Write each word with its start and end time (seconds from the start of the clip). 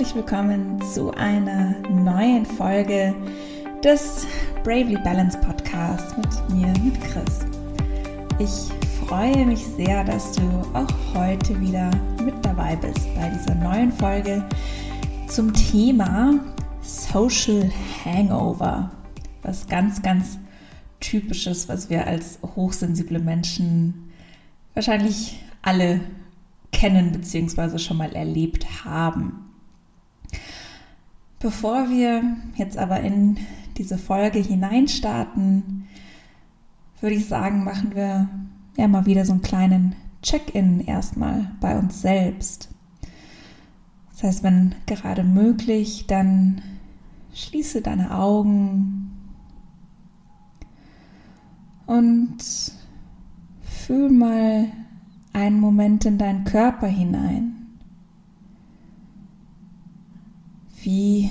herzlich 0.00 0.16
willkommen 0.16 0.80
zu 0.80 1.10
einer 1.10 1.78
neuen 1.90 2.46
Folge 2.46 3.14
des 3.84 4.26
Bravely 4.64 4.96
Balance 5.04 5.36
Podcasts 5.36 6.16
mit 6.16 6.48
mir, 6.48 6.68
mit 6.82 6.98
Chris. 7.02 7.40
Ich 8.38 9.06
freue 9.06 9.44
mich 9.44 9.62
sehr, 9.76 10.02
dass 10.04 10.32
du 10.32 10.42
auch 10.72 10.88
heute 11.14 11.60
wieder 11.60 11.90
mit 12.24 12.34
dabei 12.42 12.76
bist 12.76 13.14
bei 13.14 13.28
dieser 13.28 13.54
neuen 13.56 13.92
Folge 13.92 14.42
zum 15.26 15.52
Thema 15.52 16.40
Social 16.80 17.70
Hangover. 18.02 18.90
Was 19.42 19.66
ganz, 19.66 20.00
ganz 20.00 20.38
typisches, 21.00 21.68
was 21.68 21.90
wir 21.90 22.06
als 22.06 22.38
hochsensible 22.56 23.18
Menschen 23.18 24.10
wahrscheinlich 24.72 25.44
alle 25.60 26.00
kennen 26.72 27.12
bzw. 27.12 27.76
schon 27.78 27.98
mal 27.98 28.16
erlebt 28.16 28.82
haben. 28.86 29.49
Bevor 31.40 31.88
wir 31.88 32.22
jetzt 32.56 32.76
aber 32.76 33.00
in 33.00 33.38
diese 33.78 33.96
Folge 33.96 34.38
hineinstarten, 34.40 35.86
würde 37.00 37.16
ich 37.16 37.26
sagen, 37.28 37.64
machen 37.64 37.94
wir 37.94 38.28
ja 38.76 38.86
mal 38.86 39.06
wieder 39.06 39.24
so 39.24 39.32
einen 39.32 39.40
kleinen 39.40 39.96
Check-in 40.20 40.80
erstmal 40.80 41.50
bei 41.60 41.78
uns 41.78 42.02
selbst. 42.02 42.68
Das 44.12 44.22
heißt, 44.22 44.42
wenn 44.42 44.74
gerade 44.84 45.24
möglich, 45.24 46.04
dann 46.06 46.60
schließe 47.32 47.80
deine 47.80 48.14
Augen 48.14 49.10
und 51.86 52.36
fühl 53.62 54.10
mal 54.10 54.66
einen 55.32 55.58
Moment 55.58 56.04
in 56.04 56.18
deinen 56.18 56.44
Körper 56.44 56.86
hinein. 56.86 57.59
Wie 60.82 61.30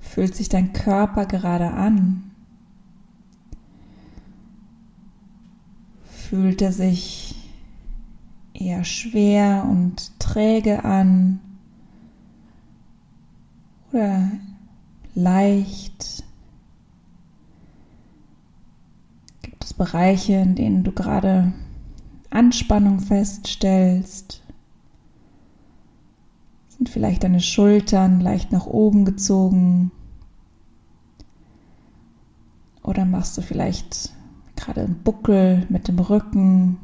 fühlt 0.00 0.34
sich 0.34 0.48
dein 0.48 0.72
Körper 0.72 1.26
gerade 1.26 1.72
an? 1.72 2.30
Fühlt 6.04 6.62
er 6.62 6.72
sich 6.72 7.34
eher 8.54 8.84
schwer 8.84 9.66
und 9.70 10.18
träge 10.18 10.84
an 10.84 11.40
oder 13.92 14.30
leicht? 15.14 16.24
Gibt 19.42 19.64
es 19.64 19.74
Bereiche, 19.74 20.34
in 20.34 20.54
denen 20.54 20.82
du 20.82 20.92
gerade 20.92 21.52
Anspannung 22.30 23.00
feststellst? 23.00 24.41
Sind 26.82 26.88
vielleicht 26.88 27.22
deine 27.22 27.38
Schultern 27.38 28.20
leicht 28.20 28.50
nach 28.50 28.66
oben 28.66 29.04
gezogen? 29.04 29.92
Oder 32.82 33.04
machst 33.04 33.38
du 33.38 33.40
vielleicht 33.40 34.12
gerade 34.56 34.80
einen 34.80 35.00
Buckel 35.04 35.64
mit 35.68 35.86
dem 35.86 36.00
Rücken? 36.00 36.78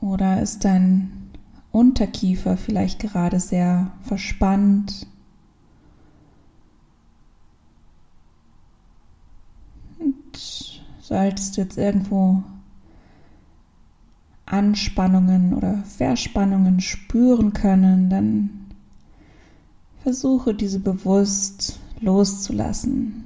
Oder 0.00 0.40
ist 0.40 0.64
dein 0.64 1.32
Unterkiefer 1.72 2.56
vielleicht 2.56 3.00
gerade 3.00 3.40
sehr 3.40 3.90
verspannt? 4.02 5.08
Und 9.98 10.80
solltest 11.00 11.56
du 11.56 11.62
jetzt 11.62 11.76
irgendwo 11.76 12.44
Anspannungen 14.52 15.54
oder 15.54 15.82
Verspannungen 15.84 16.80
spüren 16.80 17.52
können, 17.52 18.10
dann 18.10 18.50
versuche 20.02 20.54
diese 20.54 20.78
bewusst 20.80 21.78
loszulassen. 22.00 23.24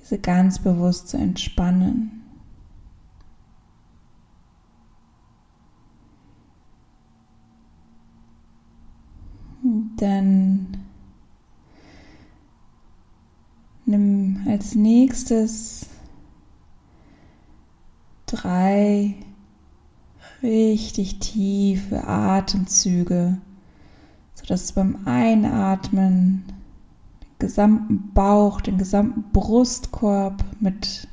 Diese 0.00 0.18
ganz 0.18 0.58
bewusst 0.58 1.08
zu 1.08 1.16
entspannen. 1.16 2.20
dann 10.00 10.66
nimm 13.84 14.40
als 14.48 14.74
nächstes 14.74 15.86
drei 18.30 19.16
richtig 20.42 21.18
tiefe 21.18 22.06
Atemzüge, 22.06 23.38
sodass 24.34 24.68
du 24.68 24.74
beim 24.74 25.06
Einatmen 25.06 26.44
den 27.20 27.38
gesamten 27.38 28.12
Bauch, 28.14 28.60
den 28.60 28.78
gesamten 28.78 29.24
Brustkorb 29.32 30.44
mit 30.60 31.08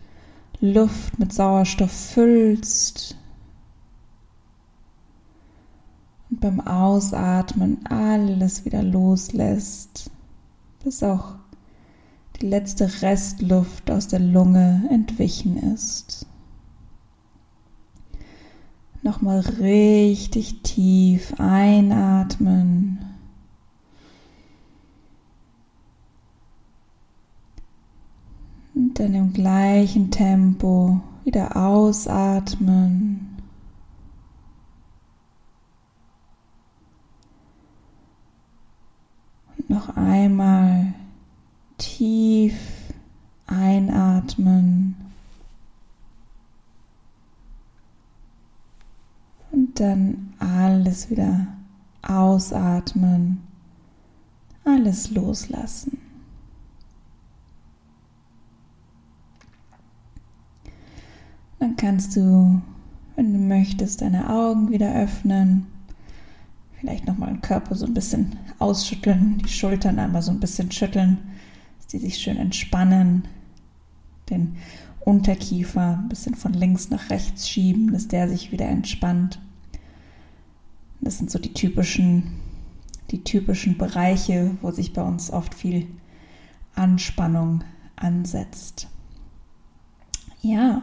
Luft, 0.59 1.19
mit 1.19 1.33
Sauerstoff 1.33 1.91
füllst. 1.91 3.15
Und 6.29 6.39
beim 6.39 6.59
Ausatmen 6.59 7.85
alles 7.85 8.65
wieder 8.65 8.83
loslässt, 8.83 10.11
bis 10.83 11.01
auch 11.01 11.35
die 12.39 12.47
letzte 12.47 13.01
Restluft 13.01 13.89
aus 13.89 14.07
der 14.07 14.19
Lunge 14.19 14.87
entwichen 14.91 15.57
ist. 15.73 16.27
Nochmal 19.03 19.39
richtig 19.39 20.61
tief 20.63 21.33
einatmen. 21.37 22.99
Und 28.73 28.99
dann 28.99 29.13
im 29.13 29.33
gleichen 29.33 30.11
Tempo 30.11 31.01
wieder 31.23 31.55
ausatmen. 31.57 33.37
Und 39.57 39.69
noch 39.69 39.95
einmal 39.97 40.93
tief 41.77 42.53
einatmen. 43.47 44.95
Und 49.51 49.66
dann 49.79 50.33
alles 50.39 51.09
wieder 51.09 51.47
ausatmen, 52.01 53.41
alles 54.63 55.11
loslassen. 55.11 55.97
Dann 61.59 61.75
kannst 61.75 62.15
du, 62.15 62.61
wenn 63.15 63.33
du 63.33 63.39
möchtest, 63.39 64.01
deine 64.01 64.29
Augen 64.29 64.71
wieder 64.71 64.93
öffnen. 64.93 65.67
Vielleicht 66.79 67.07
nochmal 67.07 67.29
den 67.29 67.41
Körper 67.41 67.73
so 67.75 67.85
ein 67.85 67.93
bisschen 67.93 68.35
ausschütteln, 68.59 69.39
die 69.39 69.49
Schultern 69.49 69.97
einmal 69.97 70.21
so 70.21 70.31
ein 70.31 70.39
bisschen 70.39 70.71
schütteln, 70.71 71.17
dass 71.77 71.87
die 71.87 71.97
sich 71.97 72.19
schön 72.19 72.37
entspannen. 72.37 73.27
Den 74.29 74.57
Unterkiefer 74.99 75.97
ein 75.97 76.09
bisschen 76.09 76.35
von 76.35 76.53
links 76.53 76.89
nach 76.89 77.09
rechts 77.09 77.49
schieben, 77.49 77.91
dass 77.91 78.07
der 78.07 78.29
sich 78.29 78.51
wieder 78.51 78.67
entspannt. 78.67 79.39
Das 81.07 81.19
sind 81.19 81.31
so 81.31 81.39
die 81.39 81.53
typischen, 81.53 82.33
die 83.11 83.23
typischen 83.23 83.77
Bereiche, 83.77 84.57
wo 84.61 84.71
sich 84.71 84.91
bei 84.91 85.01
uns 85.01 85.31
oft 85.31 85.55
viel 85.55 85.87
Anspannung 86.75 87.63
ansetzt. 87.95 88.89
Ja, 90.41 90.81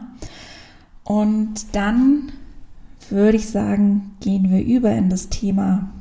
und 1.03 1.75
dann 1.75 2.31
würde 3.11 3.37
ich 3.37 3.47
sagen, 3.49 4.15
gehen 4.19 4.49
wir 4.49 4.63
über 4.63 4.91
in 4.93 5.11
das 5.11 5.29
Thema 5.29 5.91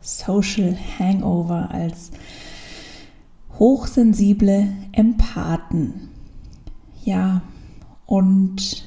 Social 0.00 0.78
Hangover 1.00 1.72
als 1.72 2.12
hochsensible 3.58 4.68
Empathen. 4.92 6.08
Ja, 7.02 7.42
und 8.06 8.84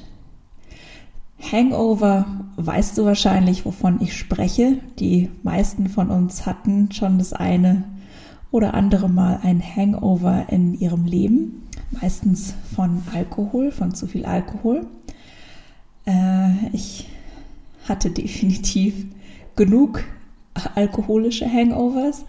Hangover 1.40 2.26
weißt 2.56 2.96
du 2.98 3.04
wahrscheinlich, 3.04 3.64
wovon 3.64 4.00
ich 4.00 4.16
spreche. 4.16 4.78
Die 4.98 5.28
meisten 5.42 5.88
von 5.88 6.10
uns 6.10 6.46
hatten 6.46 6.90
schon 6.92 7.18
das 7.18 7.32
eine 7.32 7.84
oder 8.50 8.74
andere 8.74 9.08
Mal 9.08 9.40
ein 9.42 9.62
Hangover 9.62 10.46
in 10.50 10.74
ihrem 10.74 11.04
Leben, 11.04 11.68
meistens 12.00 12.54
von 12.74 13.02
Alkohol, 13.12 13.70
von 13.70 13.94
zu 13.94 14.06
viel 14.06 14.24
Alkohol. 14.24 14.86
Äh, 16.06 16.68
ich 16.72 17.08
hatte 17.86 18.10
definitiv 18.10 19.06
genug 19.56 20.04
alkoholische 20.74 21.50
Hangovers. 21.50 22.24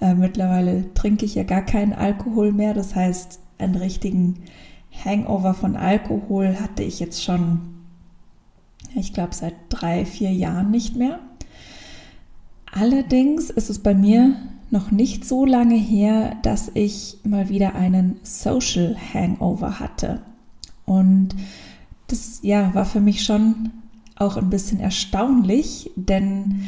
Äh, 0.00 0.14
mittlerweile 0.14 0.92
trinke 0.94 1.24
ich 1.24 1.34
ja 1.34 1.42
gar 1.42 1.62
keinen 1.62 1.92
Alkohol 1.92 2.52
mehr. 2.52 2.74
Das 2.74 2.94
heißt, 2.94 3.38
einen 3.58 3.76
richtigen 3.76 4.36
Hangover 5.04 5.54
von 5.54 5.76
Alkohol 5.76 6.58
hatte 6.58 6.82
ich 6.82 7.00
jetzt 7.00 7.22
schon 7.22 7.75
Ich 8.96 9.12
glaube 9.12 9.34
seit 9.34 9.54
drei, 9.68 10.06
vier 10.06 10.32
Jahren 10.32 10.70
nicht 10.70 10.96
mehr. 10.96 11.18
Allerdings 12.72 13.50
ist 13.50 13.68
es 13.68 13.78
bei 13.78 13.94
mir 13.94 14.36
noch 14.70 14.90
nicht 14.90 15.24
so 15.24 15.44
lange 15.44 15.76
her, 15.76 16.36
dass 16.42 16.70
ich 16.74 17.18
mal 17.22 17.48
wieder 17.48 17.74
einen 17.74 18.16
Social 18.22 18.96
Hangover 19.14 19.78
hatte. 19.80 20.22
Und 20.86 21.30
das 22.08 22.40
ja 22.42 22.74
war 22.74 22.86
für 22.86 23.00
mich 23.00 23.22
schon 23.22 23.70
auch 24.16 24.38
ein 24.38 24.50
bisschen 24.50 24.80
erstaunlich, 24.80 25.90
denn 25.94 26.62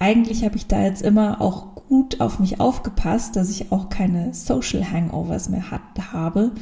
eigentlich 0.00 0.44
habe 0.44 0.56
ich 0.56 0.66
da 0.66 0.82
jetzt 0.82 1.02
immer 1.02 1.40
auch 1.40 1.74
gut 1.88 2.20
auf 2.20 2.40
mich 2.40 2.58
aufgepasst, 2.58 3.36
dass 3.36 3.48
ich 3.48 3.70
auch 3.70 3.90
keine 3.90 4.34
Social 4.34 4.90
Hangovers 4.90 5.48
mehr 5.48 5.70
hat, 5.70 6.12
habe, 6.12 6.52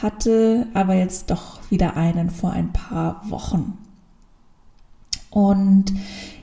hatte 0.00 0.68
aber 0.74 0.94
jetzt 0.94 1.30
doch 1.30 1.58
wieder 1.70 1.96
einen 1.96 2.30
vor 2.30 2.52
ein 2.52 2.72
paar 2.72 3.28
Wochen. 3.28 3.76
Und 5.30 5.92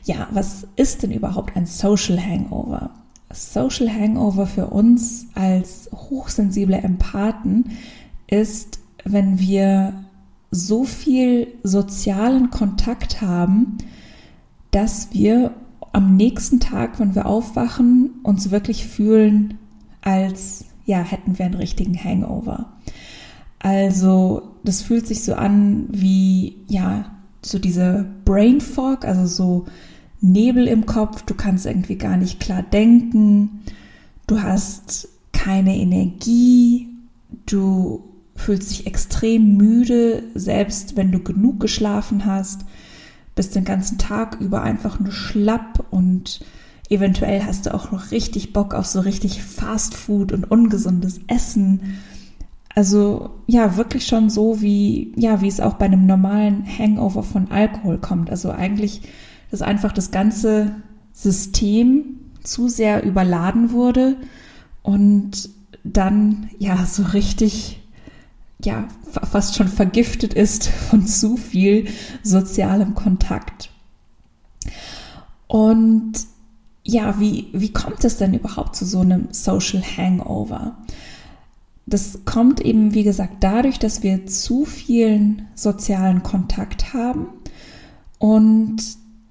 ja, 0.04 0.28
was 0.32 0.68
ist 0.76 1.04
denn 1.04 1.12
überhaupt 1.12 1.56
ein 1.56 1.66
Social 1.66 2.20
Hangover? 2.20 2.92
Social 3.32 3.90
Hangover 3.90 4.46
für 4.48 4.68
uns 4.68 5.28
als 5.34 5.90
hochsensible 5.94 6.78
Empathen 6.78 7.72
ist, 8.28 8.80
wenn 9.04 9.40
wir 9.40 10.06
so 10.52 10.84
viel 10.86 11.48
sozialen 11.64 12.50
Kontakt 12.50 13.22
haben, 13.22 13.78
dass 14.72 15.10
wir 15.12 15.54
am 15.92 16.16
nächsten 16.16 16.60
Tag, 16.60 17.00
wenn 17.00 17.16
wir 17.16 17.26
aufwachen, 17.26 18.12
uns 18.24 18.52
wirklich 18.52 18.86
fühlen, 18.86 19.58
als 20.02 20.66
ja, 20.86 21.00
hätten 21.00 21.40
wir 21.40 21.46
einen 21.46 21.56
richtigen 21.56 21.98
Hangover. 22.02 22.74
Also, 23.60 24.44
das 24.64 24.82
fühlt 24.82 25.08
sich 25.08 25.24
so 25.24 25.34
an 25.34 25.88
wie 25.90 26.58
ja, 26.68 27.15
so 27.50 27.60
diese 27.60 28.06
Brain 28.26 28.62
Fog, 28.62 29.06
also 29.06 29.26
so 29.26 29.66
Nebel 30.22 30.68
im 30.68 30.86
Kopf, 30.86 31.22
du 31.24 31.34
kannst 31.34 31.66
irgendwie 31.66 31.98
gar 31.98 32.18
nicht 32.18 32.40
klar 32.40 32.64
denken, 32.64 33.62
du 34.28 34.42
hast 34.42 35.10
keine 35.32 35.78
Energie, 35.78 36.88
du 37.46 38.04
fühlst 38.36 38.72
dich 38.72 38.88
extrem 38.88 39.56
müde, 39.58 40.24
selbst 40.34 40.98
wenn 40.98 41.12
du 41.12 41.20
genug 41.20 41.60
geschlafen 41.60 42.26
hast, 42.26 42.66
bist 43.36 43.56
den 43.56 43.66
ganzen 43.66 43.98
Tag 43.98 44.40
über 44.42 44.62
einfach 44.62 45.00
nur 45.00 45.12
schlapp 45.12 45.86
und 45.92 46.42
eventuell 46.90 47.44
hast 47.44 47.66
du 47.66 47.74
auch 47.74 47.92
noch 47.92 48.12
richtig 48.12 48.54
Bock 48.54 48.74
auf 48.74 48.86
so 48.86 49.00
richtig 49.02 49.44
Fast 49.44 49.94
Food 49.94 50.32
und 50.32 50.50
ungesundes 50.50 51.20
Essen. 51.28 52.00
Also 52.76 53.30
ja, 53.48 53.78
wirklich 53.78 54.06
schon 54.06 54.30
so 54.30 54.62
wie 54.62 55.14
ja, 55.16 55.42
wie 55.42 55.48
es 55.48 55.62
auch 55.62 55.76
bei 55.76 55.86
einem 55.86 56.06
normalen 56.06 56.66
Hangover 56.66 57.24
von 57.24 57.50
Alkohol 57.50 57.98
kommt. 57.98 58.30
Also 58.30 58.52
eigentlich 58.52 59.02
dass 59.52 59.62
einfach 59.62 59.94
das 59.94 60.12
ganze 60.12 60.76
System 61.14 62.18
zu 62.44 62.68
sehr 62.68 63.04
überladen 63.04 63.72
wurde 63.72 64.18
und 64.84 65.50
dann 65.84 66.50
ja 66.60 66.86
so 66.86 67.04
richtig 67.04 67.82
ja 68.64 68.88
fast 69.32 69.56
schon 69.56 69.68
vergiftet 69.68 70.34
ist 70.34 70.68
von 70.90 71.08
zu 71.08 71.38
viel 71.38 71.88
sozialem 72.24 72.96
Kontakt. 72.96 73.70
Und 75.48 76.14
ja, 76.84 77.20
wie, 77.20 77.48
wie 77.54 77.74
kommt 77.74 78.04
es 78.04 78.18
denn 78.18 78.34
überhaupt 78.34 78.76
zu 78.76 78.86
so 78.86 79.00
einem 79.00 79.30
Social 79.32 79.82
Hangover? 79.82 80.76
Das 81.86 82.26
kommt 82.26 82.62
eben, 82.62 82.94
wie 82.94 83.04
gesagt, 83.04 83.38
dadurch, 83.42 83.78
dass 83.78 84.02
wir 84.02 84.26
zu 84.26 84.66
vielen 84.66 85.48
sozialen 85.54 86.24
Kontakt 86.24 86.94
haben 86.94 87.28
und 88.18 88.82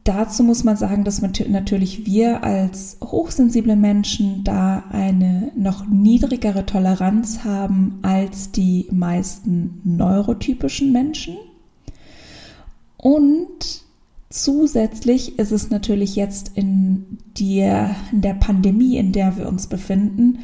Dazu 0.04 0.42
muss 0.42 0.64
man 0.64 0.76
sagen, 0.76 1.02
dass 1.04 1.22
natürlich 1.22 2.04
wir 2.04 2.44
als 2.44 2.98
hochsensible 3.02 3.74
Menschen 3.74 4.44
da 4.44 4.84
eine 4.90 5.50
noch 5.56 5.86
niedrigere 5.88 6.66
Toleranz 6.66 7.42
haben 7.42 8.00
als 8.02 8.52
die 8.52 8.86
meisten 8.90 9.80
neurotypischen 9.82 10.92
Menschen. 10.92 11.36
Und 12.98 13.82
zusätzlich 14.28 15.38
ist 15.38 15.52
es 15.52 15.70
natürlich 15.70 16.16
jetzt 16.16 16.52
in 16.54 17.16
der, 17.38 17.96
in 18.12 18.20
der 18.20 18.34
Pandemie, 18.34 18.98
in 18.98 19.12
der 19.12 19.38
wir 19.38 19.48
uns 19.48 19.68
befinden, 19.68 20.40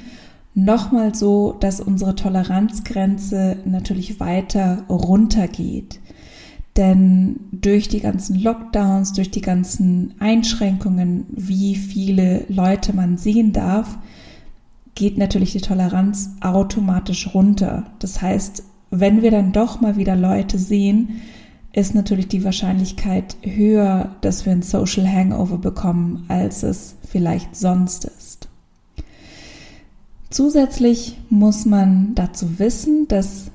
nochmal 0.54 1.14
so, 1.14 1.56
dass 1.60 1.80
unsere 1.80 2.16
Toleranzgrenze 2.16 3.58
natürlich 3.64 4.20
weiter 4.20 4.84
runtergeht. 4.88 6.00
Denn 6.76 7.40
durch 7.52 7.88
die 7.88 8.00
ganzen 8.00 8.40
Lockdowns, 8.40 9.12
durch 9.12 9.30
die 9.30 9.40
ganzen 9.40 10.14
Einschränkungen, 10.20 11.26
wie 11.30 11.74
viele 11.74 12.44
Leute 12.48 12.94
man 12.94 13.18
sehen 13.18 13.52
darf, 13.52 13.98
geht 14.94 15.18
natürlich 15.18 15.52
die 15.52 15.60
Toleranz 15.60 16.30
automatisch 16.40 17.34
runter. 17.34 17.86
Das 17.98 18.22
heißt, 18.22 18.62
wenn 18.90 19.22
wir 19.22 19.30
dann 19.30 19.52
doch 19.52 19.80
mal 19.80 19.96
wieder 19.96 20.16
Leute 20.16 20.58
sehen, 20.58 21.20
ist 21.72 21.94
natürlich 21.94 22.28
die 22.28 22.44
Wahrscheinlichkeit 22.44 23.36
höher, 23.42 24.16
dass 24.20 24.44
wir 24.44 24.52
ein 24.52 24.62
Social 24.62 25.06
Hangover 25.06 25.58
bekommen, 25.58 26.24
als 26.28 26.62
es 26.62 26.96
vielleicht 27.08 27.54
sonst 27.54 28.04
ist. 28.04 28.29
Zusätzlich 30.30 31.18
muss 31.28 31.66
man 31.66 32.14
dazu 32.14 32.60
wissen, 32.60 33.08
dass 33.08 33.50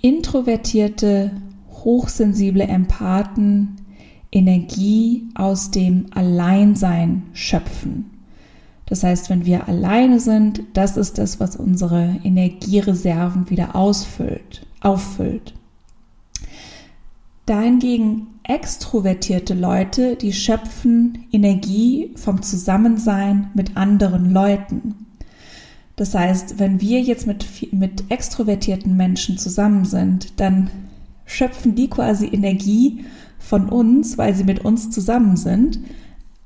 introvertierte 0.00 1.30
hochsensible 1.70 2.64
Empathen 2.64 3.76
Energie 4.32 5.28
aus 5.34 5.70
dem 5.70 6.06
Alleinsein 6.14 7.24
schöpfen. 7.32 8.10
Das 8.86 9.02
heißt, 9.02 9.30
wenn 9.30 9.44
wir 9.44 9.68
alleine 9.68 10.20
sind, 10.20 10.62
das 10.72 10.96
ist 10.96 11.18
das, 11.18 11.38
was 11.38 11.56
unsere 11.56 12.16
Energiereserven 12.24 13.50
wieder 13.50 13.76
ausfüllt, 13.76 14.66
auffüllt. 14.80 15.54
Dahingegen 17.46 18.28
extrovertierte 18.42 19.54
Leute, 19.54 20.16
die 20.16 20.32
schöpfen 20.32 21.26
Energie 21.30 22.12
vom 22.16 22.42
Zusammensein 22.42 23.50
mit 23.54 23.76
anderen 23.76 24.32
Leuten. 24.32 25.05
Das 25.96 26.14
heißt, 26.14 26.58
wenn 26.58 26.80
wir 26.80 27.00
jetzt 27.00 27.26
mit, 27.26 27.72
mit 27.72 28.04
extrovertierten 28.10 28.96
Menschen 28.96 29.38
zusammen 29.38 29.86
sind, 29.86 30.38
dann 30.38 30.70
schöpfen 31.24 31.74
die 31.74 31.88
quasi 31.88 32.26
Energie 32.26 33.04
von 33.38 33.68
uns, 33.68 34.18
weil 34.18 34.34
sie 34.34 34.44
mit 34.44 34.64
uns 34.64 34.90
zusammen 34.90 35.36
sind. 35.36 35.80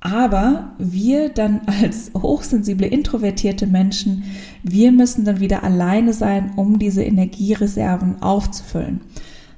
Aber 0.00 0.72
wir 0.78 1.28
dann 1.28 1.62
als 1.66 2.12
hochsensible, 2.14 2.86
introvertierte 2.86 3.66
Menschen, 3.66 4.24
wir 4.62 4.92
müssen 4.92 5.24
dann 5.24 5.40
wieder 5.40 5.64
alleine 5.64 6.12
sein, 6.12 6.52
um 6.56 6.78
diese 6.78 7.02
Energiereserven 7.02 8.22
aufzufüllen. 8.22 9.00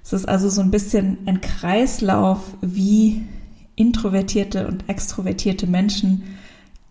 Es 0.03 0.13
ist 0.13 0.29
also 0.29 0.49
so 0.49 0.63
ein 0.63 0.71
bisschen 0.71 1.19
ein 1.27 1.41
Kreislauf, 1.41 2.41
wie 2.61 3.23
introvertierte 3.77 4.67
und 4.67 4.89
extrovertierte 4.89 5.67
Menschen 5.67 6.23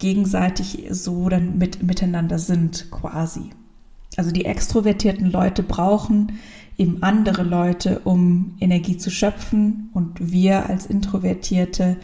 gegenseitig 0.01 0.87
so 0.89 1.29
dann 1.29 1.57
mit, 1.57 1.81
miteinander 1.81 2.39
sind 2.39 2.91
quasi. 2.91 3.51
Also 4.17 4.31
die 4.31 4.43
extrovertierten 4.43 5.31
Leute 5.31 5.63
brauchen 5.63 6.33
eben 6.77 7.03
andere 7.03 7.43
Leute, 7.43 7.99
um 8.03 8.55
Energie 8.59 8.97
zu 8.97 9.11
schöpfen. 9.11 9.89
Und 9.93 10.31
wir 10.31 10.67
als 10.67 10.85
introvertierte, 10.85 11.97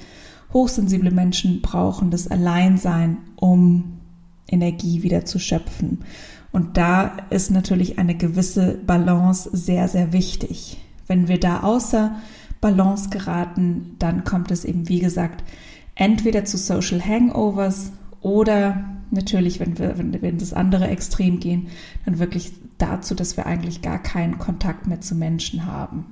hochsensible 0.54 1.12
Menschen 1.12 1.62
brauchen 1.62 2.12
das 2.12 2.30
Alleinsein, 2.30 3.18
um 3.36 3.98
Energie 4.48 5.04
wieder 5.04 5.26
zu 5.26 5.40
schöpfen. 5.40 6.00
Und 6.52 6.78
da 6.78 7.18
ist 7.30 7.52
natürlich 7.52 8.00
eine 8.00 8.16
gewisse 8.16 8.78
Balance 8.86 9.50
sehr, 9.52 9.88
sehr 9.88 10.14
wichtig. 10.14 10.78
Wenn 11.08 11.28
wir 11.28 11.40
da 11.40 11.62
außer 11.62 12.16
Balance 12.62 13.10
geraten, 13.10 13.96
dann 14.00 14.24
kommt 14.24 14.52
es 14.52 14.64
eben, 14.64 14.88
wie 14.90 15.00
gesagt, 15.00 15.44
entweder 15.98 16.46
zu 16.46 16.58
Social 16.58 17.04
Hangovers 17.04 17.92
oder 18.22 18.86
natürlich, 19.12 19.60
wenn 19.60 19.78
wir, 19.78 19.98
wenn 19.98 20.14
in 20.14 20.38
das 20.38 20.54
andere 20.54 20.88
Extrem 20.88 21.40
gehen, 21.40 21.68
dann 22.06 22.20
wirklich 22.20 22.54
dazu, 22.78 23.16
dass 23.16 23.36
wir 23.36 23.46
eigentlich 23.46 23.82
gar 23.82 24.02
keinen 24.02 24.38
Kontakt 24.38 24.88
mehr 24.88 25.02
zu 25.02 25.16
Menschen 25.16 25.66
haben. 25.66 26.06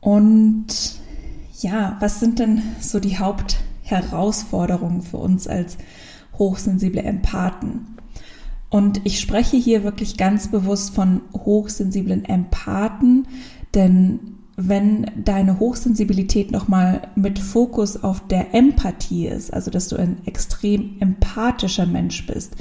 Und 0.00 0.66
ja, 1.60 1.96
was 2.00 2.20
sind 2.20 2.38
denn 2.38 2.62
so 2.80 3.00
die 3.00 3.18
Hauptherausforderungen 3.18 5.02
für 5.02 5.18
uns 5.18 5.46
als 5.46 5.78
hochsensible 6.38 7.02
Empathen? 7.02 7.96
Und 8.68 9.00
ich 9.04 9.20
spreche 9.20 9.56
hier 9.56 9.84
wirklich 9.84 10.16
ganz 10.16 10.48
bewusst 10.48 10.94
von 10.94 11.20
hochsensiblen 11.34 12.24
Empathen, 12.24 13.28
denn 13.74 14.38
wenn 14.56 15.06
deine 15.16 15.58
Hochsensibilität 15.58 16.50
nochmal 16.50 17.08
mit 17.14 17.38
Fokus 17.38 18.02
auf 18.02 18.26
der 18.26 18.54
Empathie 18.54 19.26
ist, 19.26 19.52
also 19.52 19.70
dass 19.70 19.88
du 19.88 19.96
ein 19.96 20.18
extrem 20.26 20.96
empathischer 21.00 21.86
Mensch 21.86 22.26
bist, 22.26 22.54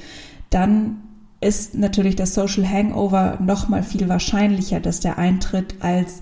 dann 0.50 0.98
ist 1.42 1.76
natürlich 1.76 2.16
der 2.16 2.28
Social 2.28 2.68
Hangover 2.68 3.40
nochmal 3.42 3.84
viel 3.84 4.08
wahrscheinlicher, 4.08 4.80
dass 4.80 5.00
der 5.00 5.18
eintritt, 5.18 5.76
als 5.80 6.22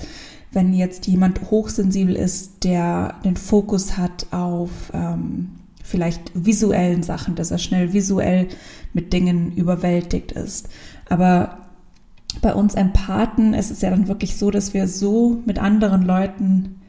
wenn 0.51 0.73
jetzt 0.73 1.05
jemand 1.07 1.51
hochsensibel 1.51 2.15
ist, 2.15 2.63
der 2.63 3.15
den 3.23 3.35
Fokus 3.35 3.97
hat 3.97 4.27
auf 4.31 4.69
ähm, 4.93 5.51
vielleicht 5.83 6.31
visuellen 6.33 7.03
Sachen, 7.03 7.35
dass 7.35 7.51
er 7.51 7.57
schnell 7.57 7.93
visuell 7.93 8.47
mit 8.93 9.13
Dingen 9.13 9.51
überwältigt 9.51 10.31
ist. 10.31 10.69
Aber 11.09 11.68
bei 12.41 12.53
uns 12.53 12.75
Empathen 12.75 13.53
ist 13.53 13.71
es 13.71 13.81
ja 13.81 13.89
dann 13.89 14.07
wirklich 14.07 14.37
so, 14.37 14.51
dass 14.51 14.73
wir 14.73 14.87
so 14.87 15.41
mit 15.45 15.59
anderen 15.59 16.03
Leuten 16.03 16.79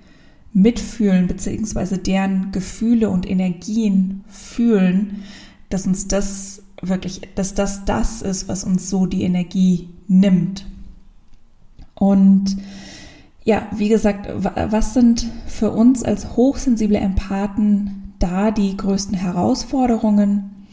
mitfühlen, 0.53 1.27
beziehungsweise 1.27 1.99
deren 1.99 2.53
Gefühle 2.53 3.11
und 3.11 3.29
Energien 3.29 4.25
fühlen, 4.29 5.23
dass 5.69 5.87
uns 5.87 6.09
das 6.09 6.63
wirklich, 6.83 7.23
dass 7.35 7.55
das 7.55 7.85
das 7.85 8.23
ist, 8.23 8.49
was 8.49 8.65
uns 8.65 8.91
so 8.91 9.07
die 9.07 9.23
Energie 9.23 9.89
nimmt. 10.09 10.67
Und 11.95 12.57
ja, 13.45 13.67
wie 13.73 13.89
gesagt, 13.89 14.29
was 14.35 14.95
sind 14.95 15.27
für 15.47 15.71
uns 15.71 16.03
als 16.03 16.37
hochsensible 16.37 16.99
Empathen 16.99 18.15
da 18.19 18.51
die 18.51 18.77
größten 18.77 19.17
Herausforderungen? 19.17 20.67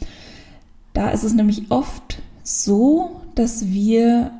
Da 0.93 1.09
ist 1.09 1.23
es 1.23 1.33
nämlich 1.33 1.69
oft 1.69 2.21
so, 2.43 3.21
dass 3.35 3.67
wir 3.67 4.31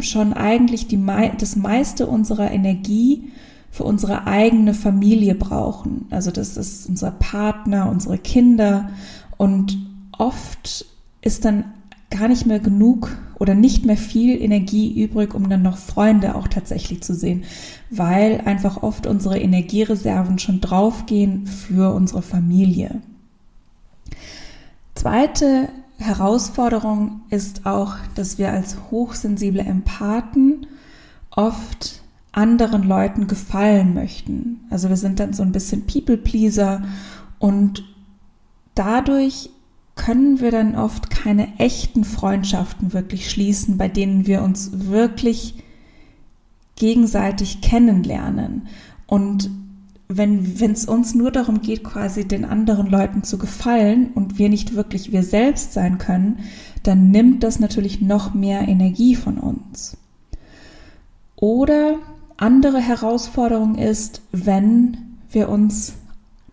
schon 0.00 0.32
eigentlich 0.32 0.86
die, 0.88 1.00
das 1.38 1.56
meiste 1.56 2.06
unserer 2.06 2.50
Energie 2.50 3.30
für 3.70 3.84
unsere 3.84 4.26
eigene 4.26 4.74
Familie 4.74 5.34
brauchen. 5.34 6.06
Also 6.10 6.30
das 6.30 6.56
ist 6.56 6.88
unser 6.88 7.10
Partner, 7.10 7.90
unsere 7.90 8.18
Kinder 8.18 8.90
und 9.36 9.78
oft 10.16 10.86
ist 11.22 11.44
dann 11.44 11.64
gar 12.10 12.28
nicht 12.28 12.46
mehr 12.46 12.60
genug 12.60 13.16
oder 13.38 13.54
nicht 13.54 13.84
mehr 13.84 13.96
viel 13.96 14.40
Energie 14.40 15.02
übrig, 15.02 15.34
um 15.34 15.48
dann 15.48 15.62
noch 15.62 15.76
Freunde 15.76 16.36
auch 16.36 16.46
tatsächlich 16.46 17.02
zu 17.02 17.14
sehen, 17.14 17.44
weil 17.90 18.42
einfach 18.44 18.82
oft 18.82 19.06
unsere 19.06 19.38
Energiereserven 19.38 20.38
schon 20.38 20.60
draufgehen 20.60 21.46
für 21.46 21.92
unsere 21.92 22.22
Familie. 22.22 23.00
Zweite 24.94 25.68
Herausforderung 25.98 27.22
ist 27.30 27.66
auch, 27.66 27.94
dass 28.14 28.38
wir 28.38 28.50
als 28.50 28.76
hochsensible 28.90 29.62
Empathen 29.62 30.66
oft 31.30 32.02
anderen 32.32 32.82
Leuten 32.82 33.26
gefallen 33.26 33.94
möchten. 33.94 34.60
Also 34.70 34.88
wir 34.88 34.96
sind 34.96 35.20
dann 35.20 35.32
so 35.32 35.42
ein 35.42 35.52
bisschen 35.52 35.86
People-Pleaser 35.86 36.82
und 37.38 37.84
dadurch 38.74 39.50
können 39.94 40.40
wir 40.40 40.50
dann 40.50 40.74
oft 40.74 41.10
keine 41.10 41.58
echten 41.58 42.04
Freundschaften 42.04 42.92
wirklich 42.92 43.30
schließen, 43.30 43.78
bei 43.78 43.88
denen 43.88 44.26
wir 44.26 44.42
uns 44.42 44.88
wirklich 44.88 45.62
gegenseitig 46.76 47.60
kennenlernen. 47.60 48.66
Und 49.06 49.50
wenn 50.08 50.72
es 50.72 50.84
uns 50.84 51.14
nur 51.14 51.30
darum 51.30 51.62
geht, 51.62 51.82
quasi 51.82 52.26
den 52.28 52.44
anderen 52.44 52.88
Leuten 52.88 53.22
zu 53.22 53.38
gefallen 53.38 54.10
und 54.14 54.38
wir 54.38 54.48
nicht 54.48 54.74
wirklich 54.74 55.12
wir 55.12 55.22
selbst 55.22 55.72
sein 55.72 55.98
können, 55.98 56.40
dann 56.82 57.10
nimmt 57.10 57.42
das 57.42 57.58
natürlich 57.58 58.00
noch 58.00 58.34
mehr 58.34 58.68
Energie 58.68 59.14
von 59.14 59.38
uns. 59.38 59.96
Oder 61.36 61.96
andere 62.36 62.80
Herausforderung 62.80 63.76
ist, 63.76 64.20
wenn 64.32 64.96
wir 65.30 65.48
uns 65.48 65.94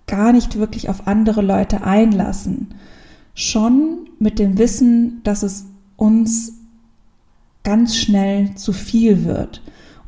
gar 0.08 0.31
nicht 0.31 0.58
wirklich 0.58 0.89
auf 0.89 1.08
andere 1.08 1.41
Leute 1.41 1.84
einlassen, 1.84 2.74
schon 3.34 4.10
mit 4.20 4.39
dem 4.39 4.58
Wissen, 4.58 5.22
dass 5.24 5.43
es 5.43 5.65
uns 5.98 6.53
ganz 7.63 7.96
schnell 7.96 8.55
zu 8.55 8.74
viel 8.74 9.24
wird 9.24 9.62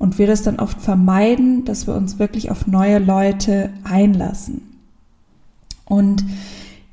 und 0.03 0.17
wir 0.17 0.27
das 0.27 0.43
dann 0.43 0.59
oft 0.59 0.81
vermeiden, 0.81 1.63
dass 1.63 1.87
wir 1.87 1.95
uns 1.95 2.19
wirklich 2.19 2.51
auf 2.51 2.67
neue 2.67 2.99
Leute 2.99 3.69
einlassen. 3.85 4.61
Und 5.85 6.25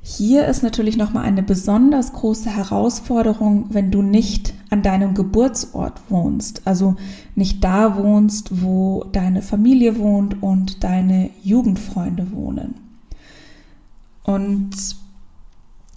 hier 0.01 0.45
ist 0.47 0.63
natürlich 0.63 0.95
nochmal 0.95 1.25
eine 1.25 1.43
besonders 1.43 2.13
große 2.13 2.49
Herausforderung, 2.49 3.65
wenn 3.71 3.91
du 3.91 4.01
nicht 4.01 4.53
an 4.69 4.81
deinem 4.81 5.13
Geburtsort 5.13 5.99
wohnst, 6.07 6.61
also 6.63 6.95
nicht 7.35 7.61
da 7.61 7.97
wohnst, 7.97 8.63
wo 8.63 9.03
deine 9.11 9.41
Familie 9.41 9.97
wohnt 9.97 10.41
und 10.41 10.81
deine 10.85 11.31
Jugendfreunde 11.43 12.31
wohnen. 12.31 12.75
Und 14.23 14.71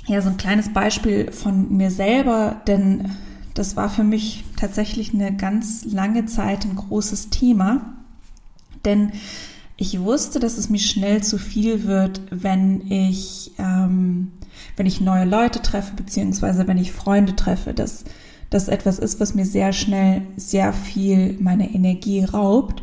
ja, 0.06 0.21
so 0.21 0.30
ein 0.30 0.37
kleines 0.37 0.73
Beispiel 0.73 1.30
von 1.30 1.76
mir 1.76 1.92
selber, 1.92 2.61
denn 2.66 3.12
das 3.54 3.76
war 3.76 3.88
für 3.88 4.04
mich 4.04 4.44
tatsächlich 4.56 5.14
eine 5.14 5.34
ganz 5.34 5.84
lange 5.84 6.26
Zeit 6.26 6.64
ein 6.64 6.76
großes 6.76 7.30
Thema, 7.30 7.94
denn 8.84 9.12
ich 9.76 10.00
wusste, 10.00 10.38
dass 10.38 10.58
es 10.58 10.70
mir 10.70 10.78
schnell 10.78 11.23
zu 11.23 11.38
viel 11.38 11.84
wird, 11.84 12.20
wenn 12.30 12.90
ich, 12.90 13.52
ähm, 13.58 14.32
wenn 14.76 14.87
ich 14.87 15.00
neue 15.00 15.25
Leute 15.25 15.62
treffe, 15.62 15.94
beziehungsweise 15.96 16.68
wenn 16.68 16.78
ich 16.78 16.92
Freunde 16.92 17.34
treffe, 17.34 17.75
dass 17.75 18.04
das 18.50 18.68
etwas 18.68 19.00
ist, 19.00 19.18
was 19.18 19.34
mir 19.34 19.46
sehr 19.46 19.73
schnell 19.73 20.23
sehr 20.37 20.73
viel 20.73 21.37
meine 21.40 21.75
Energie 21.75 22.23
raubt. 22.25 22.82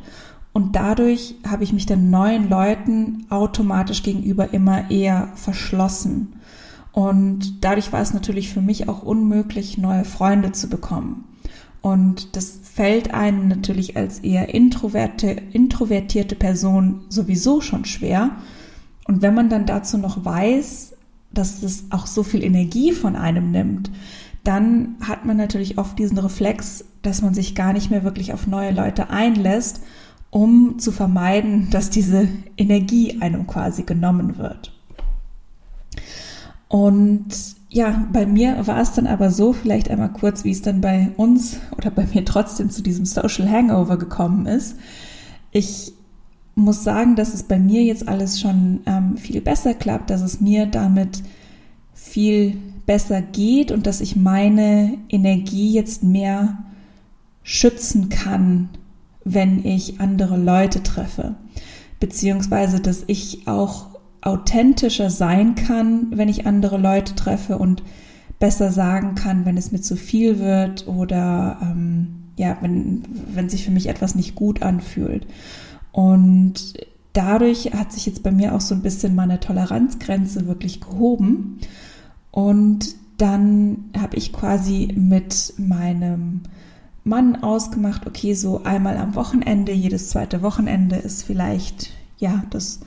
Und 0.51 0.75
dadurch 0.75 1.36
habe 1.48 1.63
ich 1.63 1.72
mich 1.72 1.86
den 1.86 2.10
neuen 2.10 2.50
Leuten 2.50 3.25
automatisch 3.30 4.04
gegenüber 4.04 4.54
immer 4.54 4.92
eher 4.92 5.30
verschlossen. 5.36 6.34
Und 6.91 7.63
dadurch 7.63 7.93
war 7.93 8.01
es 8.01 8.13
natürlich 8.13 8.50
für 8.50 8.62
mich 8.62 8.89
auch 8.89 9.03
unmöglich, 9.03 9.77
neue 9.77 10.03
Freunde 10.03 10.51
zu 10.51 10.69
bekommen. 10.69 11.25
Und 11.81 12.36
das 12.36 12.60
fällt 12.63 13.13
einem 13.13 13.48
natürlich 13.48 13.98
als 13.98 14.19
eher 14.19 14.53
introverte, 14.53 15.29
introvertierte 15.29 16.36
Person 16.36 17.01
sowieso 17.10 17.60
schon 17.62 17.86
schwer. 17.86 18.31
Und 19.07 19.21
wenn 19.21 19.33
man 19.33 19.50
dann 19.50 19.65
dazu 19.65 19.98
noch 19.98 20.24
weiß, 20.24 20.93
dass 21.33 21.63
es 21.63 21.86
auch 21.89 22.07
so 22.07 22.24
viel 22.24 22.43
Energie 22.43 22.91
von 22.91 23.15
einem 23.15 23.51
nimmt, 23.51 23.89
dann 24.43 24.95
hat 25.01 25.25
man 25.25 25.38
natürlich 25.38 25.77
oft 25.77 25.98
diesen 25.98 26.17
Reflex, 26.17 26.86
dass 27.01 27.21
man 27.21 27.33
sich 27.33 27.55
gar 27.55 27.74
nicht 27.74 27.89
mehr 27.89 28.03
wirklich 28.03 28.33
auf 28.33 28.48
neue 28.48 28.71
Leute 28.71 29.10
einlässt, 29.10 29.81
um 30.29 30.79
zu 30.79 30.91
vermeiden, 30.91 31.69
dass 31.71 31.89
diese 31.89 32.27
Energie 32.57 33.21
einem 33.21 33.48
quasi 33.48 33.83
genommen 33.83 34.38
wird. 34.38 34.71
Und 36.72 37.28
ja, 37.68 38.08
bei 38.13 38.25
mir 38.25 38.66
war 38.66 38.80
es 38.80 38.94
dann 38.94 39.06
aber 39.06 39.30
so, 39.30 39.51
vielleicht 39.51 39.90
einmal 39.92 40.13
kurz, 40.13 40.46
wie 40.46 40.51
es 40.51 40.62
dann 40.62 40.80
bei 40.80 41.12
uns 41.18 41.58
oder 41.78 41.92
bei 41.92 42.08
mir 42.13 42.24
trotzdem 42.24 42.70
zu 42.70 42.82
diesem 42.82 43.06
Social 43.06 43.50
Hangover 43.50 43.98
gekommen 43.98 44.46
ist. 44.46 44.78
Ich 45.51 45.92
muss 46.56 46.86
sagen, 46.86 47.18
dass 47.18 47.34
es 47.34 47.44
bei 47.44 47.60
mir 47.60 47.84
jetzt 47.84 48.08
alles 48.08 48.40
schon 48.40 48.80
ähm, 48.86 49.18
viel 49.18 49.42
besser 49.42 49.74
klappt, 49.74 50.10
dass 50.10 50.22
es 50.22 50.40
mir 50.40 50.66
damit 50.66 51.24
viel 51.94 52.56
besser 52.86 53.22
geht 53.22 53.74
und 53.74 53.86
dass 53.86 54.00
ich 54.00 54.16
meine 54.16 54.98
Energie 55.10 55.74
jetzt 55.74 56.04
mehr 56.04 56.58
schützen 57.44 58.08
kann, 58.08 58.70
wenn 59.25 59.66
ich 59.66 60.00
andere 60.00 60.38
Leute 60.38 60.84
treffe. 60.84 61.36
Beziehungsweise, 62.00 62.80
dass 62.80 63.04
ich 63.08 63.46
auch 63.46 63.90
authentischer 64.22 65.10
sein 65.10 65.56
kann, 65.56 66.08
wenn 66.12 66.30
ich 66.30 66.46
andere 66.46 66.78
Leute 66.78 67.16
treffe 67.16 67.58
und 67.58 67.84
besser 68.40 68.72
sagen 68.72 69.16
kann, 69.16 69.46
wenn 69.46 69.58
es 69.58 69.72
mir 69.72 69.82
zu 69.82 69.96
viel 69.96 70.40
wird 70.40 70.88
oder 70.88 71.58
ähm, 71.62 72.24
ja, 72.38 72.58
wenn, 72.62 73.04
wenn 73.34 73.50
sich 73.50 73.63
für 73.63 73.72
mich 73.72 73.88
etwas 73.88 74.16
nicht 74.16 74.36
gut 74.36 74.62
anfühlt. 74.62 75.28
Und 75.92 76.74
dadurch 77.13 77.72
hat 77.74 77.92
sich 77.92 78.06
jetzt 78.06 78.24
bei 78.24 78.32
mir 78.32 78.56
auch 78.56 78.62
so 78.62 78.74
ein 78.74 78.82
bisschen 78.82 79.16
meine 79.16 79.40
Toleranzgrenze 79.40 80.48
wirklich 80.48 80.82
gehoben. 80.82 81.60
Und 82.32 82.96
dann 83.18 83.92
habe 83.98 84.18
ich 84.18 84.34
quasi 84.34 84.94
mit 84.96 85.54
meinem 85.58 86.42
Mann 87.04 87.44
ausgemacht, 87.44 88.08
okay, 88.08 88.34
so 88.34 88.63
einmal 88.63 88.98
am 88.98 89.16
Wochenende, 89.16 89.72
jedes 89.72 90.10
zweite 90.10 90.42
Wochenende 90.42 90.96
ist 90.96 91.24
vielleicht, 91.24 91.92
ja, 92.18 92.44
das 92.50 92.80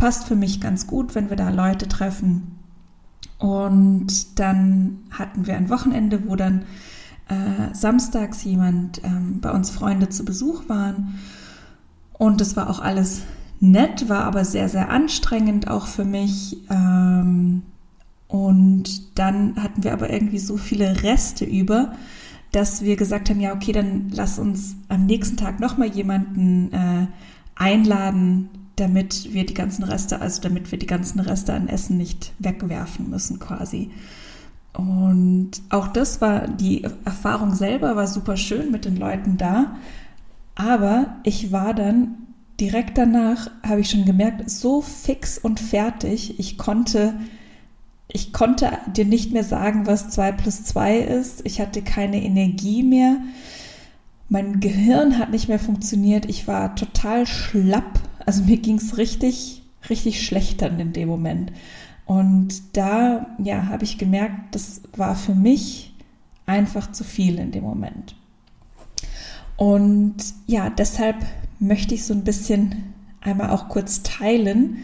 passt 0.00 0.24
für 0.24 0.34
mich 0.34 0.62
ganz 0.62 0.86
gut, 0.86 1.14
wenn 1.14 1.28
wir 1.28 1.36
da 1.36 1.50
Leute 1.50 1.86
treffen. 1.86 2.58
Und 3.36 4.38
dann 4.38 5.00
hatten 5.10 5.46
wir 5.46 5.58
ein 5.58 5.68
Wochenende, 5.68 6.26
wo 6.26 6.36
dann 6.36 6.62
äh, 7.28 7.74
samstags 7.74 8.42
jemand 8.42 9.04
ähm, 9.04 9.40
bei 9.42 9.50
uns 9.50 9.68
Freunde 9.68 10.08
zu 10.08 10.24
Besuch 10.24 10.70
waren. 10.70 11.18
Und 12.14 12.40
es 12.40 12.56
war 12.56 12.70
auch 12.70 12.80
alles 12.80 13.24
nett, 13.60 14.08
war 14.08 14.24
aber 14.24 14.46
sehr, 14.46 14.70
sehr 14.70 14.88
anstrengend 14.88 15.68
auch 15.68 15.86
für 15.86 16.06
mich. 16.06 16.56
Ähm, 16.70 17.60
und 18.26 19.18
dann 19.18 19.62
hatten 19.62 19.84
wir 19.84 19.92
aber 19.92 20.10
irgendwie 20.10 20.38
so 20.38 20.56
viele 20.56 21.02
Reste 21.02 21.44
über, 21.44 21.92
dass 22.52 22.80
wir 22.80 22.96
gesagt 22.96 23.28
haben, 23.28 23.40
ja, 23.40 23.52
okay, 23.52 23.72
dann 23.72 24.08
lass 24.14 24.38
uns 24.38 24.76
am 24.88 25.04
nächsten 25.04 25.36
Tag 25.36 25.60
nochmal 25.60 25.88
jemanden 25.88 26.72
äh, 26.72 27.06
einladen, 27.54 28.48
damit 28.80 29.32
wir 29.34 29.44
die 29.44 29.54
ganzen 29.54 29.84
Reste, 29.84 30.20
also 30.20 30.40
damit 30.40 30.70
wir 30.72 30.78
die 30.78 30.86
ganzen 30.86 31.20
Reste 31.20 31.52
an 31.52 31.68
Essen 31.68 31.96
nicht 31.96 32.32
wegwerfen 32.38 33.10
müssen 33.10 33.38
quasi. 33.38 33.90
Und 34.72 35.50
auch 35.68 35.88
das 35.88 36.20
war, 36.20 36.48
die 36.48 36.84
Erfahrung 37.04 37.54
selber 37.54 37.96
war 37.96 38.06
super 38.06 38.36
schön 38.36 38.70
mit 38.70 38.84
den 38.84 38.96
Leuten 38.96 39.36
da. 39.36 39.76
Aber 40.54 41.16
ich 41.24 41.52
war 41.52 41.74
dann 41.74 42.14
direkt 42.60 42.98
danach, 42.98 43.50
habe 43.66 43.80
ich 43.80 43.90
schon 43.90 44.04
gemerkt, 44.04 44.48
so 44.48 44.80
fix 44.80 45.38
und 45.38 45.60
fertig. 45.60 46.38
Ich 46.38 46.58
konnte, 46.58 47.14
ich 48.08 48.32
konnte 48.32 48.70
dir 48.94 49.04
nicht 49.04 49.32
mehr 49.32 49.44
sagen, 49.44 49.86
was 49.86 50.10
2 50.10 50.32
plus 50.32 50.64
2 50.64 50.98
ist. 50.98 51.40
Ich 51.44 51.60
hatte 51.60 51.82
keine 51.82 52.22
Energie 52.22 52.82
mehr. 52.82 53.16
Mein 54.28 54.60
Gehirn 54.60 55.18
hat 55.18 55.30
nicht 55.30 55.48
mehr 55.48 55.58
funktioniert. 55.58 56.26
Ich 56.26 56.46
war 56.46 56.76
total 56.76 57.26
schlapp. 57.26 58.00
Also 58.26 58.44
mir 58.44 58.58
ging 58.58 58.76
es 58.76 58.98
richtig, 58.98 59.62
richtig 59.88 60.24
schlecht 60.24 60.62
dann 60.62 60.78
in 60.78 60.92
dem 60.92 61.08
Moment. 61.08 61.52
Und 62.06 62.76
da, 62.76 63.26
ja, 63.38 63.66
habe 63.66 63.84
ich 63.84 63.98
gemerkt, 63.98 64.54
das 64.54 64.82
war 64.96 65.14
für 65.14 65.34
mich 65.34 65.94
einfach 66.46 66.90
zu 66.90 67.04
viel 67.04 67.38
in 67.38 67.52
dem 67.52 67.62
Moment. 67.62 68.16
Und 69.56 70.16
ja, 70.46 70.70
deshalb 70.70 71.16
möchte 71.58 71.94
ich 71.94 72.04
so 72.04 72.14
ein 72.14 72.24
bisschen 72.24 72.94
einmal 73.20 73.50
auch 73.50 73.68
kurz 73.68 74.02
teilen, 74.02 74.78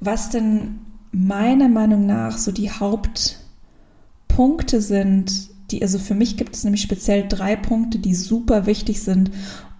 was 0.00 0.30
denn 0.30 0.80
meiner 1.10 1.68
Meinung 1.68 2.06
nach 2.06 2.38
so 2.38 2.52
die 2.52 2.70
Hauptpunkte 2.70 4.80
sind, 4.80 5.50
die, 5.70 5.82
also 5.82 5.98
für 5.98 6.14
mich 6.14 6.36
gibt 6.36 6.54
es 6.54 6.64
nämlich 6.64 6.82
speziell 6.82 7.26
drei 7.28 7.56
Punkte, 7.56 7.98
die 7.98 8.14
super 8.14 8.66
wichtig 8.66 9.02
sind, 9.02 9.30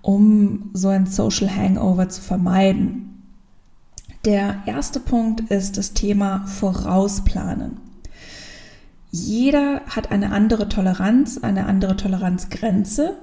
um 0.03 0.71
so 0.75 0.89
ein 0.89 1.07
Social 1.07 1.55
Hangover 1.55 2.09
zu 2.09 2.21
vermeiden. 2.21 3.23
Der 4.25 4.63
erste 4.67 5.01
Punkt 5.01 5.51
ist 5.51 5.79
das 5.79 5.95
Thema 5.95 6.47
Vorausplanen. 6.47 7.79
Jeder 9.11 9.83
hat 9.87 10.11
eine 10.11 10.33
andere 10.33 10.69
Toleranz, 10.69 11.39
eine 11.39 11.67
andere 11.67 11.97
Toleranzgrenze. 11.97 13.17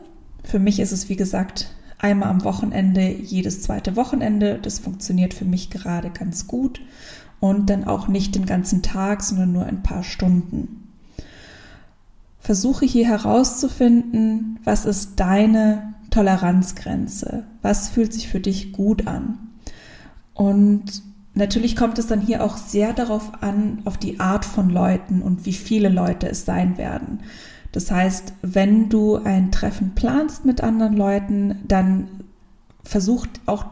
Für 0.43 0.59
mich 0.59 0.79
ist 0.79 0.91
es, 0.91 1.09
wie 1.09 1.15
gesagt, 1.15 1.71
einmal 2.00 2.29
am 2.29 2.43
Wochenende, 2.43 3.09
jedes 3.09 3.62
zweite 3.62 3.95
Wochenende. 3.95 4.59
Das 4.62 4.79
funktioniert 4.79 5.33
für 5.33 5.45
mich 5.45 5.69
gerade 5.69 6.09
ganz 6.09 6.48
gut. 6.48 6.81
Und 7.39 7.69
dann 7.69 7.86
auch 7.86 8.07
nicht 8.07 8.36
den 8.36 8.45
ganzen 8.45 8.81
Tag, 8.81 9.24
sondern 9.24 9.53
nur 9.53 9.65
ein 9.65 9.81
paar 9.81 10.03
Stunden. 10.03 10.89
Versuche 12.39 12.86
hier 12.86 13.07
herauszufinden, 13.07 14.59
was 14.63 14.86
ist 14.86 15.19
deine 15.19 15.93
Toleranzgrenze? 16.09 17.45
Was 17.61 17.89
fühlt 17.89 18.13
sich 18.13 18.27
für 18.27 18.39
dich 18.39 18.71
gut 18.71 19.07
an? 19.07 19.37
Und 20.33 21.03
natürlich 21.33 21.75
kommt 21.75 21.99
es 21.99 22.07
dann 22.07 22.21
hier 22.21 22.43
auch 22.43 22.57
sehr 22.57 22.93
darauf 22.93 23.43
an, 23.43 23.81
auf 23.85 23.97
die 23.97 24.19
Art 24.19 24.45
von 24.45 24.69
Leuten 24.69 25.21
und 25.21 25.45
wie 25.45 25.53
viele 25.53 25.89
Leute 25.89 26.29
es 26.29 26.45
sein 26.45 26.77
werden. 26.77 27.19
Das 27.71 27.91
heißt, 27.91 28.33
wenn 28.41 28.89
du 28.89 29.17
ein 29.17 29.51
Treffen 29.51 29.93
planst 29.95 30.45
mit 30.45 30.61
anderen 30.61 30.95
Leuten, 30.95 31.59
dann 31.67 32.07
versucht 32.83 33.29
auch 33.45 33.65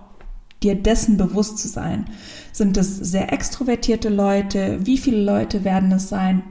dir 0.63 0.75
dessen 0.75 1.17
bewusst 1.17 1.57
zu 1.57 1.67
sein. 1.67 2.05
Sind 2.51 2.77
es 2.77 2.97
sehr 2.97 3.31
extrovertierte 3.31 4.09
Leute? 4.09 4.85
Wie 4.85 4.97
viele 4.97 5.23
Leute 5.23 5.63
werden 5.63 5.91
es 5.91 6.09
sein? 6.09 6.43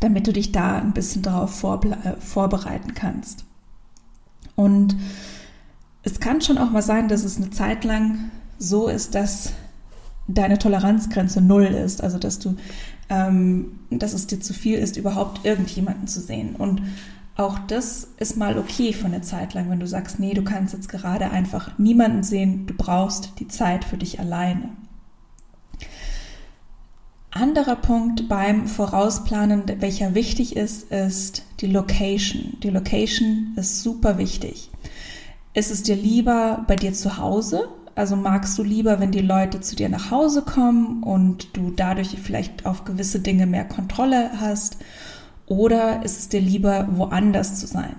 Damit 0.00 0.26
du 0.26 0.32
dich 0.32 0.52
da 0.52 0.76
ein 0.76 0.92
bisschen 0.92 1.22
darauf 1.22 1.62
äh, 1.62 2.16
vorbereiten 2.18 2.94
kannst. 2.94 3.44
Und 4.56 4.96
es 6.02 6.20
kann 6.20 6.40
schon 6.40 6.58
auch 6.58 6.70
mal 6.70 6.82
sein, 6.82 7.08
dass 7.08 7.24
es 7.24 7.36
eine 7.36 7.50
Zeit 7.50 7.84
lang 7.84 8.30
so 8.58 8.88
ist, 8.88 9.14
dass 9.14 9.52
deine 10.26 10.58
Toleranzgrenze 10.58 11.40
null 11.40 11.64
ist, 11.64 12.02
also 12.02 12.18
dass 12.18 12.38
du, 12.38 12.56
ähm, 13.08 13.80
dass 13.90 14.12
es 14.12 14.26
dir 14.26 14.40
zu 14.40 14.54
viel 14.54 14.78
ist, 14.78 14.96
überhaupt 14.96 15.44
irgendjemanden 15.44 16.06
zu 16.06 16.20
sehen. 16.20 16.56
Und 16.56 16.82
auch 17.36 17.58
das 17.58 18.08
ist 18.18 18.36
mal 18.36 18.58
okay 18.58 18.92
für 18.92 19.06
eine 19.06 19.22
Zeit 19.22 19.54
lang, 19.54 19.68
wenn 19.68 19.80
du 19.80 19.86
sagst, 19.86 20.20
nee, 20.20 20.34
du 20.34 20.44
kannst 20.44 20.72
jetzt 20.72 20.88
gerade 20.88 21.30
einfach 21.30 21.78
niemanden 21.78 22.22
sehen, 22.22 22.66
du 22.66 22.74
brauchst 22.74 23.32
die 23.40 23.48
Zeit 23.48 23.84
für 23.84 23.96
dich 23.96 24.20
alleine. 24.20 24.70
Anderer 27.44 27.76
Punkt 27.76 28.26
beim 28.26 28.66
Vorausplanen, 28.66 29.64
welcher 29.80 30.14
wichtig 30.14 30.56
ist, 30.56 30.90
ist 30.90 31.42
die 31.60 31.66
Location. 31.66 32.56
Die 32.62 32.70
Location 32.70 33.52
ist 33.56 33.82
super 33.82 34.16
wichtig. 34.16 34.70
Ist 35.52 35.70
es 35.70 35.82
dir 35.82 35.94
lieber 35.94 36.64
bei 36.66 36.74
dir 36.74 36.94
zu 36.94 37.18
Hause 37.18 37.68
also 37.96 38.16
magst 38.16 38.56
du 38.58 38.62
lieber, 38.62 38.98
wenn 38.98 39.12
die 39.12 39.20
Leute 39.20 39.60
zu 39.60 39.76
dir 39.76 39.90
nach 39.90 40.10
Hause 40.10 40.40
kommen 40.42 41.02
und 41.02 41.54
du 41.54 41.70
dadurch 41.70 42.16
vielleicht 42.20 42.64
auf 42.64 42.86
gewisse 42.86 43.20
Dinge 43.20 43.46
mehr 43.46 43.64
Kontrolle 43.64 44.30
hast? 44.40 44.78
Oder 45.46 46.02
ist 46.02 46.18
es 46.18 46.28
dir 46.30 46.40
lieber, 46.40 46.88
woanders 46.92 47.60
zu 47.60 47.66
sein? 47.66 47.94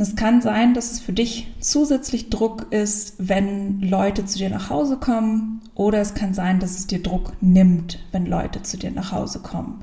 Es 0.00 0.14
kann 0.14 0.40
sein, 0.40 0.74
dass 0.74 0.92
es 0.92 1.00
für 1.00 1.12
dich 1.12 1.48
zusätzlich 1.58 2.30
Druck 2.30 2.68
ist, 2.70 3.14
wenn 3.18 3.80
Leute 3.80 4.24
zu 4.24 4.38
dir 4.38 4.48
nach 4.48 4.70
Hause 4.70 4.96
kommen. 4.96 5.60
Oder 5.74 6.00
es 6.00 6.14
kann 6.14 6.34
sein, 6.34 6.60
dass 6.60 6.78
es 6.78 6.86
dir 6.86 7.02
Druck 7.02 7.32
nimmt, 7.40 7.98
wenn 8.12 8.24
Leute 8.24 8.62
zu 8.62 8.78
dir 8.78 8.92
nach 8.92 9.10
Hause 9.10 9.40
kommen. 9.40 9.82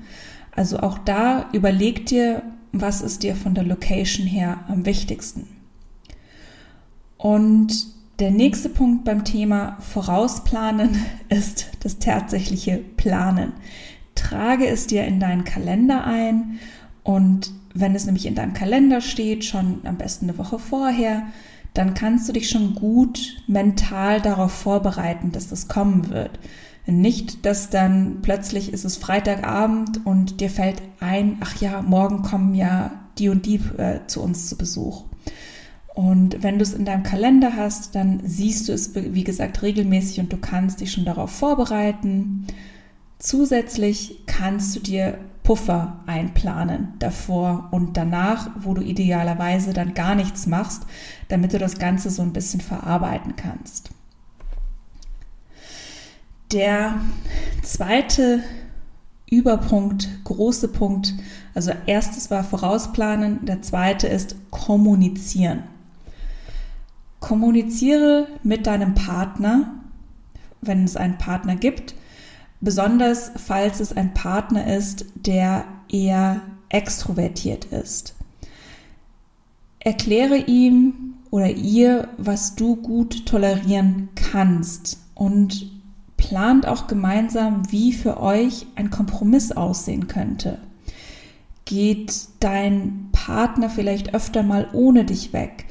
Also 0.56 0.80
auch 0.80 0.98
da 1.00 1.50
überleg 1.52 2.06
dir, 2.06 2.44
was 2.72 3.02
ist 3.02 3.24
dir 3.24 3.36
von 3.36 3.56
der 3.56 3.66
Location 3.66 4.26
her 4.26 4.60
am 4.70 4.86
wichtigsten. 4.86 5.48
Und 7.18 7.88
der 8.20 8.32
nächste 8.32 8.70
Punkt 8.70 9.04
beim 9.04 9.26
Thema 9.26 9.76
Vorausplanen 9.82 10.98
ist 11.30 11.72
das 11.82 12.00
tatsächliche 12.00 12.78
Planen. 12.78 13.52
Trage 14.16 14.66
es 14.66 14.88
dir 14.88 15.04
in 15.04 15.20
deinen 15.20 15.44
Kalender 15.44 16.06
ein 16.06 16.60
und 17.04 17.52
wenn 17.76 17.94
es 17.94 18.06
nämlich 18.06 18.26
in 18.26 18.36
deinem 18.36 18.54
Kalender 18.54 19.02
steht, 19.02 19.46
schon 19.46 19.82
am 19.84 19.98
besten 19.98 20.30
eine 20.30 20.38
Woche 20.38 20.58
vorher, 20.58 21.28
dann 21.74 21.94
kannst 21.94 22.28
du 22.28 22.34
dich 22.34 22.50
schon 22.50 22.74
gut 22.74 23.44
mental 23.48 24.22
darauf 24.22 24.54
vorbereiten, 24.54 25.32
dass 25.34 25.50
das 25.50 25.68
kommen 25.68 26.10
wird. 26.10 26.40
Nicht, 26.88 27.46
dass 27.46 27.70
dann 27.70 28.20
plötzlich 28.22 28.72
ist 28.72 28.86
es 28.86 28.96
Freitagabend 28.96 30.06
und 30.06 30.40
dir 30.40 30.50
fällt 30.50 30.82
ein, 31.00 31.38
ach 31.42 31.60
ja, 31.60 31.82
morgen 31.82 32.22
kommen 32.22 32.56
ja 32.56 32.92
die 33.18 33.30
und 33.30 33.46
die 33.46 33.60
äh, 33.78 34.00
zu 34.08 34.22
uns 34.22 34.48
zu 34.48 34.58
Besuch. 34.58 35.04
Und 35.94 36.44
wenn 36.44 36.58
du 36.58 36.64
es 36.64 36.74
in 36.74 36.86
deinem 36.86 37.04
Kalender 37.04 37.56
hast, 37.56 37.96
dann 37.96 38.22
siehst 38.24 38.70
du 38.70 38.74
es, 38.74 38.96
wie 38.96 39.24
gesagt, 39.24 39.62
regelmäßig 39.62 40.20
und 40.20 40.32
du 40.32 40.38
kannst 40.38 40.80
dich 40.80 40.92
schon 40.92 41.06
darauf 41.06 41.32
vorbereiten. 41.32 42.48
Zusätzlich 43.20 44.24
kannst 44.28 44.76
du 44.76 44.80
dir 44.80 45.18
Puffer 45.46 46.00
einplanen 46.08 46.94
davor 46.98 47.70
und 47.72 47.96
danach, 47.96 48.50
wo 48.60 48.74
du 48.74 48.82
idealerweise 48.82 49.74
dann 49.74 49.94
gar 49.94 50.16
nichts 50.16 50.48
machst, 50.48 50.84
damit 51.28 51.54
du 51.54 51.60
das 51.60 51.78
Ganze 51.78 52.10
so 52.10 52.24
ein 52.24 52.34
bisschen 52.34 52.62
verarbeiten 52.62 53.36
kannst. 53.36 53.92
Der 56.52 56.96
zweite 57.62 58.44
Überpunkt, 59.30 60.10
große 60.24 60.68
Punkt, 60.68 61.14
also 61.54 61.72
erstes 61.86 62.32
war 62.32 62.44
vorausplanen, 62.44 63.46
der 63.46 63.62
zweite 63.62 64.08
ist 64.08 64.36
kommunizieren. 64.50 65.64
Kommuniziere 67.20 68.28
mit 68.42 68.66
deinem 68.66 68.96
Partner, 68.96 69.76
wenn 70.62 70.86
es 70.86 70.98
einen 70.98 71.18
Partner 71.18 71.56
gibt, 71.56 71.94
besonders 72.62 73.32
falls 73.36 73.80
es 73.80 73.96
ein 73.96 74.14
Partner 74.14 74.76
ist, 74.76 75.06
der 75.16 75.66
eher 75.90 76.42
extrovertiert 76.70 77.66
ist. 77.66 78.16
Erkläre 79.80 80.38
ihm 80.38 81.16
oder 81.30 81.50
ihr, 81.50 82.08
was 82.18 82.56
du 82.56 82.76
gut 82.76 83.26
tolerieren 83.26 84.10
kannst 84.16 85.00
und 85.14 85.70
plant 86.18 86.68
auch 86.68 86.88
gemeinsam, 86.88 87.72
wie 87.72 87.94
für 87.94 88.20
euch 88.20 88.66
ein 88.76 88.90
Kompromiss 88.90 89.52
aussehen 89.52 90.08
könnte. 90.08 90.58
Geht 91.66 92.28
dein 92.40 93.10
Partner 93.12 93.70
vielleicht 93.70 94.14
öfter 94.14 94.44
mal 94.44 94.68
ohne 94.74 95.06
dich 95.06 95.34
weg 95.34 95.66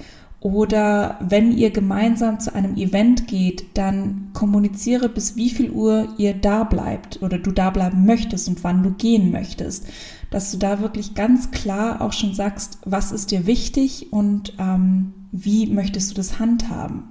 oder 0.45 1.17
wenn 1.21 1.57
ihr 1.57 1.71
gemeinsam 1.71 2.39
zu 2.39 2.55
einem 2.55 2.77
Event 2.77 3.27
geht, 3.27 3.65
dann 3.79 4.29
kommuniziere, 4.35 5.09
bis 5.09 5.37
wie 5.37 5.49
viel 5.49 5.71
Uhr 5.71 6.09
ihr 6.19 6.35
da 6.35 6.65
bleibt 6.65 7.23
oder 7.23 7.39
du 7.39 7.51
da 7.51 7.71
bleiben 7.71 8.05
möchtest 8.05 8.49
und 8.49 8.63
wann 8.63 8.83
du 8.83 8.91
gehen 8.91 9.33
möchtest. 9.33 9.87
Dass 10.31 10.53
du 10.53 10.59
da 10.59 10.81
wirklich 10.81 11.15
ganz 11.15 11.51
klar 11.51 12.03
auch 12.03 12.13
schon 12.13 12.35
sagst, 12.35 12.77
was 12.85 13.11
ist 13.11 13.31
dir 13.31 13.47
wichtig 13.47 14.13
und 14.13 14.53
ähm, 14.59 15.15
wie 15.33 15.67
möchtest 15.67 16.11
du 16.11 16.15
das 16.15 16.39
handhaben. 16.39 17.05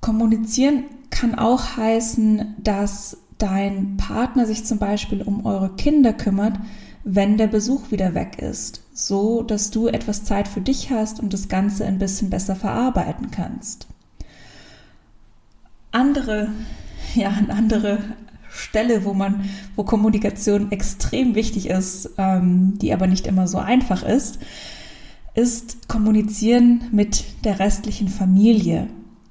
Kommunizieren 0.00 0.84
kann 1.10 1.34
auch 1.34 1.76
heißen, 1.76 2.54
dass 2.62 3.16
dein 3.38 3.96
Partner 3.96 4.46
sich 4.46 4.64
zum 4.64 4.78
Beispiel 4.78 5.22
um 5.22 5.44
eure 5.44 5.74
Kinder 5.74 6.12
kümmert, 6.12 6.54
wenn 7.04 7.36
der 7.36 7.48
Besuch 7.48 7.90
wieder 7.90 8.14
weg 8.14 8.38
ist, 8.38 8.82
so 8.92 9.42
dass 9.42 9.70
du 9.70 9.88
etwas 9.88 10.24
Zeit 10.24 10.48
für 10.48 10.60
dich 10.60 10.90
hast 10.90 11.20
und 11.20 11.32
das 11.32 11.48
Ganze 11.48 11.84
ein 11.84 11.98
bisschen 11.98 12.30
besser 12.30 12.56
verarbeiten 12.56 13.30
kannst. 13.30 13.86
Andere, 15.90 16.48
ja, 17.14 17.30
eine 17.30 17.52
andere 17.52 17.98
Stelle, 18.50 19.04
wo 19.04 19.14
man, 19.14 19.48
wo 19.76 19.84
Kommunikation 19.84 20.70
extrem 20.72 21.34
wichtig 21.34 21.68
ist, 21.68 22.10
ähm, 22.18 22.78
die 22.80 22.92
aber 22.92 23.06
nicht 23.06 23.26
immer 23.26 23.48
so 23.48 23.58
einfach 23.58 24.02
ist, 24.02 24.38
ist 25.34 25.88
Kommunizieren 25.88 26.82
mit 26.92 27.44
der 27.44 27.58
restlichen 27.58 28.08
Familie. 28.08 28.88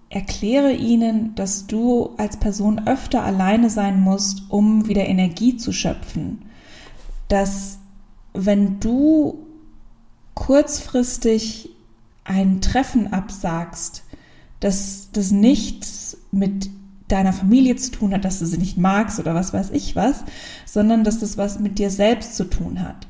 Erkläre 0.09 0.73
ihnen, 0.73 1.35
dass 1.35 1.67
du 1.67 2.09
als 2.17 2.37
Person 2.37 2.87
öfter 2.87 3.23
alleine 3.23 3.69
sein 3.69 4.01
musst, 4.01 4.43
um 4.49 4.87
wieder 4.87 5.05
Energie 5.05 5.55
zu 5.55 5.71
schöpfen. 5.71 6.39
Dass 7.31 7.79
wenn 8.33 8.79
du 8.81 9.47
kurzfristig 10.33 11.69
ein 12.25 12.59
Treffen 12.59 13.13
absagst, 13.13 14.03
dass 14.59 15.09
das 15.13 15.31
nichts 15.31 16.17
mit 16.31 16.69
deiner 17.07 17.33
Familie 17.33 17.75
zu 17.75 17.91
tun 17.91 18.13
hat, 18.13 18.25
dass 18.25 18.39
du 18.39 18.45
sie 18.45 18.57
nicht 18.57 18.77
magst 18.77 19.19
oder 19.19 19.35
was 19.35 19.53
weiß 19.53 19.71
ich 19.71 19.95
was, 19.95 20.23
sondern 20.65 21.03
dass 21.03 21.19
das 21.19 21.37
was 21.37 21.59
mit 21.59 21.77
dir 21.79 21.89
selbst 21.89 22.35
zu 22.35 22.45
tun 22.45 22.81
hat. 22.81 23.07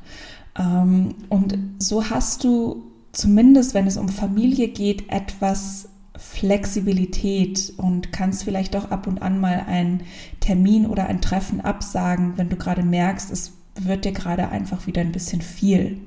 Ähm, 0.58 1.14
und 1.28 1.56
so 1.78 2.10
hast 2.10 2.44
du 2.44 2.82
zumindest, 3.12 3.74
wenn 3.74 3.86
es 3.86 3.96
um 3.96 4.08
Familie 4.08 4.68
geht, 4.68 5.10
etwas 5.10 5.88
Flexibilität 6.16 7.72
und 7.76 8.12
kannst 8.12 8.44
vielleicht 8.44 8.76
auch 8.76 8.90
ab 8.90 9.06
und 9.06 9.22
an 9.22 9.40
mal 9.40 9.64
einen 9.66 10.02
Termin 10.40 10.86
oder 10.86 11.06
ein 11.06 11.20
Treffen 11.20 11.60
absagen, 11.60 12.34
wenn 12.36 12.48
du 12.48 12.56
gerade 12.56 12.82
merkst, 12.82 13.30
es 13.30 13.52
wird 13.74 14.04
dir 14.04 14.12
gerade 14.12 14.48
einfach 14.48 14.86
wieder 14.86 15.00
ein 15.00 15.12
bisschen 15.12 15.40
viel. 15.40 15.98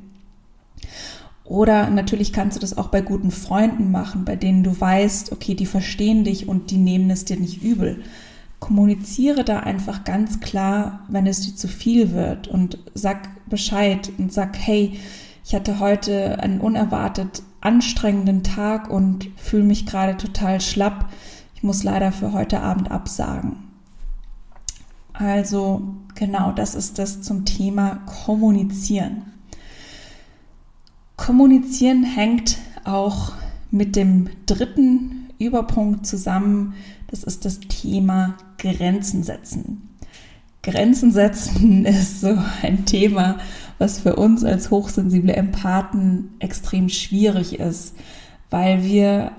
Oder 1.43 1.89
natürlich 1.91 2.33
kannst 2.33 2.57
du 2.57 2.61
das 2.61 2.77
auch 2.77 2.87
bei 2.87 3.01
guten 3.01 3.31
Freunden 3.31 3.91
machen, 3.91 4.25
bei 4.25 4.35
denen 4.35 4.63
du 4.63 4.79
weißt, 4.79 5.31
okay, 5.31 5.53
die 5.53 5.67
verstehen 5.67 6.23
dich 6.23 6.47
und 6.47 6.71
die 6.71 6.77
nehmen 6.77 7.09
es 7.11 7.25
dir 7.25 7.37
nicht 7.37 7.61
übel. 7.61 8.01
Kommuniziere 8.59 9.43
da 9.43 9.59
einfach 9.59 10.03
ganz 10.03 10.39
klar, 10.39 11.01
wenn 11.07 11.27
es 11.27 11.41
dir 11.41 11.55
zu 11.55 11.67
viel 11.67 12.13
wird 12.13 12.47
und 12.47 12.79
sag 12.95 13.29
Bescheid 13.47 14.11
und 14.17 14.33
sag, 14.33 14.57
hey, 14.57 14.99
ich 15.45 15.53
hatte 15.53 15.79
heute 15.79 16.39
einen 16.39 16.59
unerwartet 16.59 17.43
anstrengenden 17.61 18.43
Tag 18.43 18.89
und 18.89 19.29
fühle 19.35 19.63
mich 19.63 19.85
gerade 19.85 20.17
total 20.17 20.61
schlapp. 20.61 21.09
Ich 21.53 21.61
muss 21.61 21.83
leider 21.83 22.11
für 22.11 22.33
heute 22.33 22.61
Abend 22.61 22.89
absagen. 22.89 23.64
Also 25.17 25.81
genau, 26.15 26.51
das 26.51 26.75
ist 26.75 26.99
das 26.99 27.21
zum 27.21 27.45
Thema 27.45 28.01
Kommunizieren. 28.05 29.33
Kommunizieren 31.15 32.03
hängt 32.03 32.57
auch 32.83 33.31
mit 33.71 33.95
dem 33.95 34.29
dritten 34.45 35.29
Überpunkt 35.39 36.05
zusammen. 36.05 36.73
Das 37.07 37.23
ist 37.23 37.45
das 37.45 37.59
Thema 37.61 38.35
Grenzen 38.57 39.23
setzen. 39.23 39.89
Grenzen 40.63 41.11
setzen 41.11 41.85
ist 41.85 42.21
so 42.21 42.37
ein 42.61 42.85
Thema, 42.85 43.37
was 43.77 43.99
für 43.99 44.15
uns 44.17 44.43
als 44.43 44.71
hochsensible 44.71 45.33
Empathen 45.33 46.31
extrem 46.39 46.89
schwierig 46.89 47.59
ist, 47.59 47.95
weil 48.49 48.83
wir 48.83 49.31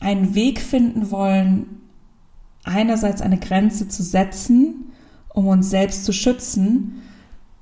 einen 0.00 0.34
Weg 0.34 0.60
finden 0.60 1.10
wollen, 1.10 1.66
einerseits 2.64 3.22
eine 3.22 3.38
Grenze 3.38 3.88
zu 3.88 4.02
setzen, 4.02 4.91
um 5.32 5.46
uns 5.46 5.70
selbst 5.70 6.04
zu 6.04 6.12
schützen, 6.12 7.02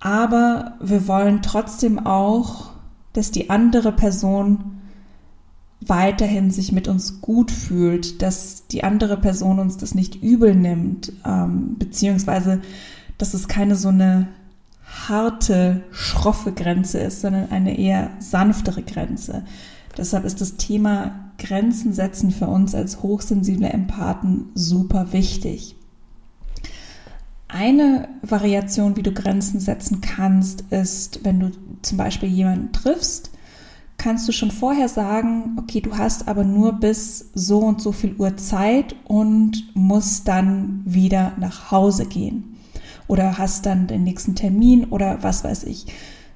aber 0.00 0.76
wir 0.80 1.06
wollen 1.06 1.42
trotzdem 1.42 2.04
auch 2.04 2.70
dass 3.12 3.30
die 3.30 3.50
andere 3.50 3.92
Person 3.92 4.76
weiterhin 5.80 6.50
sich 6.50 6.72
mit 6.72 6.88
uns 6.88 7.20
gut 7.20 7.50
fühlt, 7.50 8.20
dass 8.22 8.66
die 8.66 8.84
andere 8.84 9.16
Person 9.16 9.58
uns 9.58 9.78
das 9.78 9.94
nicht 9.94 10.22
übel 10.22 10.54
nimmt, 10.54 11.12
ähm, 11.24 11.76
beziehungsweise 11.78 12.60
dass 13.18 13.34
es 13.34 13.48
keine 13.48 13.76
so 13.76 13.88
eine 13.88 14.28
harte, 15.08 15.82
schroffe 15.90 16.52
Grenze 16.52 16.98
ist, 16.98 17.20
sondern 17.20 17.50
eine 17.50 17.78
eher 17.78 18.10
sanftere 18.18 18.82
Grenze. 18.82 19.44
Deshalb 19.96 20.24
ist 20.24 20.40
das 20.40 20.56
Thema 20.56 21.12
Grenzen 21.38 21.94
setzen 21.94 22.30
für 22.30 22.46
uns 22.46 22.74
als 22.74 23.02
hochsensible 23.02 23.68
Empathen 23.68 24.50
super 24.54 25.12
wichtig. 25.12 25.76
Eine 27.52 28.08
Variation, 28.22 28.96
wie 28.96 29.02
du 29.02 29.12
Grenzen 29.12 29.58
setzen 29.60 30.00
kannst, 30.00 30.64
ist, 30.70 31.24
wenn 31.24 31.40
du 31.40 31.50
zum 31.82 31.98
Beispiel 31.98 32.28
jemanden 32.28 32.72
triffst, 32.72 33.30
kannst 33.98 34.28
du 34.28 34.32
schon 34.32 34.50
vorher 34.50 34.88
sagen, 34.88 35.56
okay, 35.58 35.80
du 35.80 35.96
hast 35.98 36.28
aber 36.28 36.44
nur 36.44 36.74
bis 36.74 37.30
so 37.34 37.58
und 37.58 37.82
so 37.82 37.92
viel 37.92 38.14
Uhr 38.16 38.36
Zeit 38.36 38.94
und 39.04 39.74
musst 39.74 40.28
dann 40.28 40.82
wieder 40.84 41.32
nach 41.38 41.70
Hause 41.70 42.06
gehen 42.06 42.56
oder 43.08 43.36
hast 43.36 43.66
dann 43.66 43.88
den 43.88 44.04
nächsten 44.04 44.36
Termin 44.36 44.84
oder 44.84 45.22
was 45.22 45.44
weiß 45.44 45.64
ich. 45.64 45.86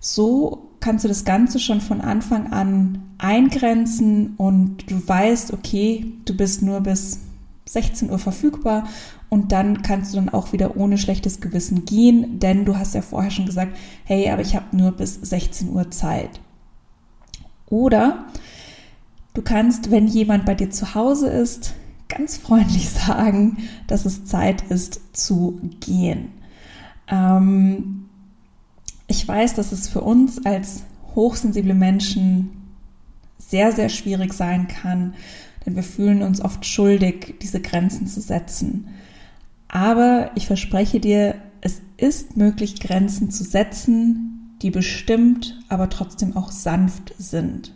So 0.01 0.71
kannst 0.81 1.05
du 1.05 1.09
das 1.09 1.25
Ganze 1.25 1.59
schon 1.59 1.81
von 1.81 2.01
Anfang 2.01 2.53
an 2.53 3.03
eingrenzen 3.17 4.35
und 4.37 4.91
du 4.91 5.01
weißt, 5.07 5.53
okay, 5.53 6.13
du 6.27 6.37
bist 6.37 6.61
nur 6.61 6.81
bis 6.81 7.21
16 7.67 8.11
Uhr 8.11 8.19
verfügbar 8.19 8.89
und 9.35 9.51
dann 9.51 9.83
kannst 9.83 10.13
du 10.13 10.17
dann 10.19 10.29
auch 10.29 10.53
wieder 10.53 10.77
ohne 10.77 10.97
schlechtes 10.97 11.41
Gewissen 11.41 11.85
gehen, 11.85 12.39
denn 12.39 12.65
du 12.65 12.79
hast 12.79 12.95
ja 12.95 13.03
vorher 13.03 13.33
schon 13.33 13.47
gesagt, 13.47 13.77
hey, 14.05 14.31
aber 14.31 14.43
ich 14.43 14.55
habe 14.55 14.77
nur 14.77 14.93
bis 14.93 15.15
16 15.15 15.71
Uhr 15.71 15.91
Zeit. 15.91 16.39
Oder 17.67 18.27
du 19.33 19.43
kannst, 19.43 19.91
wenn 19.91 20.07
jemand 20.07 20.47
bei 20.47 20.55
dir 20.55 20.71
zu 20.71 20.95
Hause 20.95 21.31
ist, 21.31 21.75
ganz 22.07 22.37
freundlich 22.37 22.89
sagen, 23.07 23.57
dass 23.89 24.07
es 24.07 24.25
Zeit 24.25 24.63
ist 24.71 25.01
zu 25.17 25.59
gehen. 25.81 26.29
Ähm, 27.09 28.05
ich 29.09 29.27
weiß, 29.27 29.55
dass 29.55 29.73
es 29.73 29.89
für 29.89 30.03
uns 30.03 30.47
als 30.47 30.85
hochsensible 31.17 31.75
Menschen 31.75 32.51
sehr, 33.39 33.73
sehr 33.73 33.89
schwierig 33.89 34.33
sein 34.33 34.69
kann, 34.69 35.15
denn 35.67 35.75
wir 35.75 35.83
fühlen 35.83 36.23
uns 36.23 36.41
oft 36.41 36.65
schuldig, 36.65 37.35
diese 37.43 37.61
Grenzen 37.61 38.07
zu 38.07 38.21
setzen. 38.21 38.91
Aber 39.75 40.31
ich 40.37 40.47
verspreche 40.47 41.01
dir, 41.01 41.35
es 41.61 41.83
ist 41.97 42.37
möglich, 42.37 42.79
Grenzen 42.79 43.33
zu 43.33 43.43
setzen, 43.43 44.57
die 44.63 44.71
bestimmt, 44.71 45.59
aber 45.69 45.91
trotzdem 45.91 46.37
auch 46.37 46.53
sanft 46.53 47.13
sind. 47.19 47.73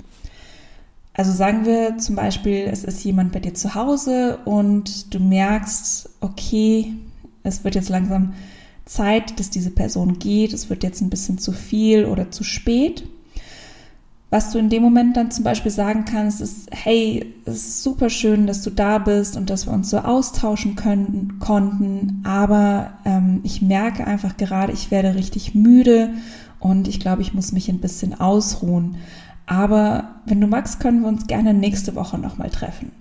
Also 1.12 1.32
sagen 1.32 1.66
wir 1.66 1.98
zum 1.98 2.14
Beispiel, 2.14 2.68
es 2.70 2.84
ist 2.84 3.02
jemand 3.02 3.32
bei 3.32 3.40
dir 3.40 3.52
zu 3.52 3.74
Hause 3.74 4.38
und 4.44 5.12
du 5.12 5.18
merkst, 5.18 6.08
okay, 6.20 6.94
es 7.42 7.64
wird 7.64 7.74
jetzt 7.74 7.88
langsam 7.88 8.34
Zeit, 8.84 9.40
dass 9.40 9.50
diese 9.50 9.70
Person 9.70 10.20
geht, 10.20 10.52
es 10.52 10.70
wird 10.70 10.84
jetzt 10.84 11.00
ein 11.00 11.10
bisschen 11.10 11.38
zu 11.38 11.50
viel 11.50 12.04
oder 12.04 12.30
zu 12.30 12.44
spät. 12.44 13.08
Was 14.30 14.50
du 14.50 14.58
in 14.58 14.68
dem 14.68 14.82
Moment 14.82 15.16
dann 15.16 15.30
zum 15.30 15.42
Beispiel 15.42 15.70
sagen 15.70 16.04
kannst, 16.04 16.42
ist, 16.42 16.68
hey, 16.70 17.34
es 17.46 17.56
ist 17.56 17.82
super 17.82 18.10
schön, 18.10 18.46
dass 18.46 18.60
du 18.60 18.70
da 18.70 18.98
bist 18.98 19.38
und 19.38 19.48
dass 19.48 19.66
wir 19.66 19.72
uns 19.72 19.88
so 19.88 19.98
austauschen 19.98 20.76
können, 20.76 21.38
konnten, 21.38 22.22
aber 22.24 22.92
ähm, 23.06 23.40
ich 23.42 23.62
merke 23.62 24.06
einfach 24.06 24.36
gerade, 24.36 24.72
ich 24.72 24.90
werde 24.90 25.14
richtig 25.14 25.54
müde 25.54 26.10
und 26.60 26.88
ich 26.88 27.00
glaube, 27.00 27.22
ich 27.22 27.32
muss 27.32 27.52
mich 27.52 27.70
ein 27.70 27.80
bisschen 27.80 28.20
ausruhen. 28.20 28.96
Aber 29.46 30.16
wenn 30.26 30.42
du 30.42 30.46
magst, 30.46 30.78
können 30.78 31.00
wir 31.00 31.08
uns 31.08 31.26
gerne 31.26 31.54
nächste 31.54 31.94
Woche 31.94 32.18
nochmal 32.18 32.50
treffen. 32.50 32.92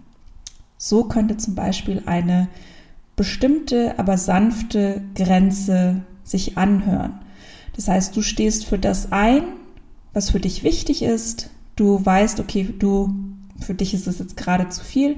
So 0.78 1.04
könnte 1.04 1.36
zum 1.36 1.56
Beispiel 1.56 2.04
eine 2.06 2.48
bestimmte, 3.18 4.00
aber 4.00 4.18
sanfte 4.18 5.02
Grenze 5.13 6.04
sich 6.24 6.58
anhören. 6.58 7.20
Das 7.76 7.90
heißt, 7.90 8.16
du 8.16 8.22
stehst 8.22 8.66
für 8.66 8.80
das 8.80 9.12
ein, 9.12 9.44
was 10.18 10.32
für 10.32 10.40
dich 10.40 10.64
wichtig 10.64 11.04
ist. 11.04 11.52
Du 11.76 12.04
weißt, 12.04 12.40
okay, 12.40 12.74
du, 12.80 13.14
für 13.60 13.76
dich 13.76 13.94
ist 13.94 14.08
es 14.08 14.18
jetzt 14.18 14.36
gerade 14.36 14.68
zu 14.68 14.84
viel, 14.84 15.18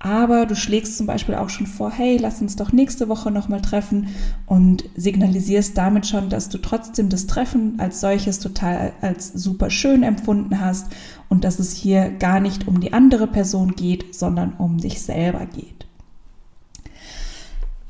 aber 0.00 0.46
du 0.46 0.56
schlägst 0.56 0.98
zum 0.98 1.06
Beispiel 1.06 1.36
auch 1.36 1.48
schon 1.48 1.68
vor, 1.68 1.92
hey, 1.92 2.16
lass 2.16 2.42
uns 2.42 2.56
doch 2.56 2.72
nächste 2.72 3.08
Woche 3.08 3.30
nochmal 3.30 3.62
treffen 3.62 4.08
und 4.46 4.84
signalisierst 4.96 5.78
damit 5.78 6.08
schon, 6.08 6.28
dass 6.28 6.48
du 6.48 6.58
trotzdem 6.58 7.08
das 7.08 7.28
Treffen 7.28 7.78
als 7.78 8.00
solches 8.00 8.40
total 8.40 8.92
als 9.00 9.32
super 9.32 9.70
schön 9.70 10.02
empfunden 10.02 10.60
hast 10.60 10.88
und 11.28 11.44
dass 11.44 11.60
es 11.60 11.72
hier 11.72 12.10
gar 12.10 12.40
nicht 12.40 12.66
um 12.66 12.80
die 12.80 12.92
andere 12.92 13.28
Person 13.28 13.76
geht, 13.76 14.12
sondern 14.12 14.54
um 14.54 14.78
dich 14.78 15.02
selber 15.02 15.46
geht. 15.46 15.86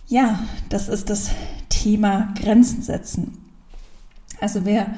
Ja, 0.07 0.41
das 0.69 0.91
ist 0.91 1.09
das 1.09 1.31
Thema 1.71 2.35
Grenzen 2.39 2.83
setzen. 2.83 3.39
Also 4.39 4.67
wer 4.67 4.89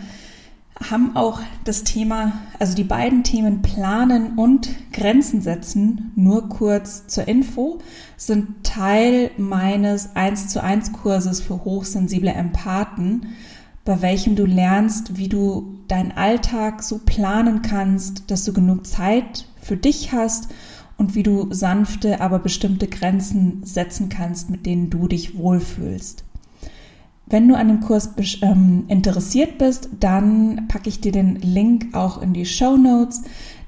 haben 0.82 1.16
auch 1.16 1.40
das 1.64 1.84
Thema, 1.84 2.32
also 2.58 2.74
die 2.74 2.84
beiden 2.84 3.22
Themen 3.22 3.62
Planen 3.62 4.36
und 4.36 4.68
Grenzen 4.92 5.40
setzen, 5.40 6.12
nur 6.16 6.48
kurz 6.48 7.06
zur 7.06 7.28
Info, 7.28 7.78
sind 8.16 8.64
Teil 8.64 9.30
meines 9.36 10.16
1 10.16 10.48
zu 10.48 10.62
1 10.62 10.92
Kurses 10.92 11.40
für 11.40 11.64
hochsensible 11.64 12.32
Empathen, 12.32 13.34
bei 13.84 14.02
welchem 14.02 14.34
du 14.34 14.46
lernst, 14.46 15.16
wie 15.16 15.28
du 15.28 15.78
deinen 15.88 16.12
Alltag 16.12 16.82
so 16.82 17.00
planen 17.04 17.62
kannst, 17.62 18.30
dass 18.30 18.44
du 18.44 18.52
genug 18.52 18.86
Zeit 18.86 19.46
für 19.60 19.76
dich 19.76 20.12
hast 20.12 20.48
und 20.96 21.14
wie 21.14 21.22
du 21.22 21.52
sanfte, 21.52 22.20
aber 22.20 22.38
bestimmte 22.38 22.88
Grenzen 22.88 23.64
setzen 23.64 24.08
kannst, 24.08 24.50
mit 24.50 24.66
denen 24.66 24.90
du 24.90 25.06
dich 25.06 25.36
wohlfühlst. 25.36 26.24
Wenn 27.26 27.48
du 27.48 27.56
an 27.56 27.68
dem 27.68 27.80
Kurs 27.80 28.10
ähm, 28.42 28.84
interessiert 28.88 29.58
bist, 29.58 29.88
dann 29.98 30.68
packe 30.68 30.88
ich 30.88 31.00
dir 31.00 31.12
den 31.12 31.36
Link 31.36 31.94
auch 31.94 32.20
in 32.20 32.34
die 32.34 32.46
Show 32.46 32.76
Notes. 32.76 33.22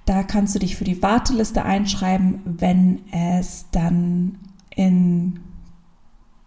Da 0.05 0.23
kannst 0.23 0.55
du 0.55 0.59
dich 0.59 0.77
für 0.77 0.85
die 0.85 1.03
Warteliste 1.03 1.65
einschreiben, 1.65 2.41
wenn 2.45 3.01
es 3.13 3.67
dann 3.73 4.39
in 4.75 5.41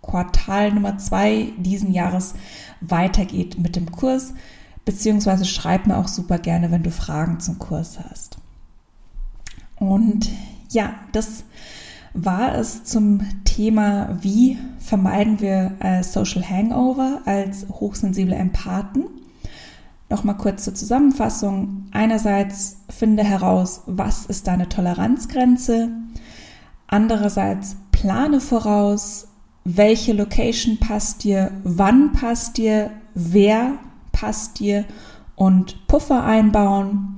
Quartal 0.01 0.71
Nummer 0.71 0.97
zwei 0.97 1.51
diesen 1.57 1.91
Jahres 1.91 2.35
weitergeht 2.79 3.59
mit 3.59 3.75
dem 3.75 3.91
Kurs. 3.91 4.33
Beziehungsweise 4.85 5.45
schreib 5.45 5.87
mir 5.87 5.97
auch 5.97 6.07
super 6.07 6.37
gerne, 6.37 6.71
wenn 6.71 6.83
du 6.83 6.91
Fragen 6.91 7.39
zum 7.39 7.59
Kurs 7.59 7.99
hast. 7.99 8.37
Und 9.75 10.29
ja, 10.69 10.93
das 11.11 11.43
war 12.25 12.55
es 12.55 12.83
zum 12.83 13.21
Thema, 13.45 14.17
wie 14.21 14.57
vermeiden 14.79 15.39
wir 15.39 15.73
äh, 15.79 16.03
Social 16.03 16.43
Hangover 16.47 17.21
als 17.25 17.67
hochsensible 17.69 18.35
Empathen. 18.35 19.05
Nochmal 20.09 20.37
kurz 20.37 20.63
zur 20.63 20.73
Zusammenfassung. 20.73 21.85
Einerseits 21.91 22.77
finde 22.89 23.23
heraus, 23.23 23.83
was 23.85 24.25
ist 24.25 24.47
deine 24.47 24.67
Toleranzgrenze. 24.67 25.89
Andererseits 26.87 27.77
plane 27.91 28.41
voraus, 28.41 29.27
welche 29.63 30.13
Location 30.13 30.77
passt 30.79 31.23
dir, 31.23 31.51
wann 31.63 32.11
passt 32.11 32.57
dir, 32.57 32.91
wer 33.13 33.73
passt 34.11 34.59
dir 34.59 34.85
und 35.35 35.87
Puffer 35.87 36.23
einbauen. 36.23 37.17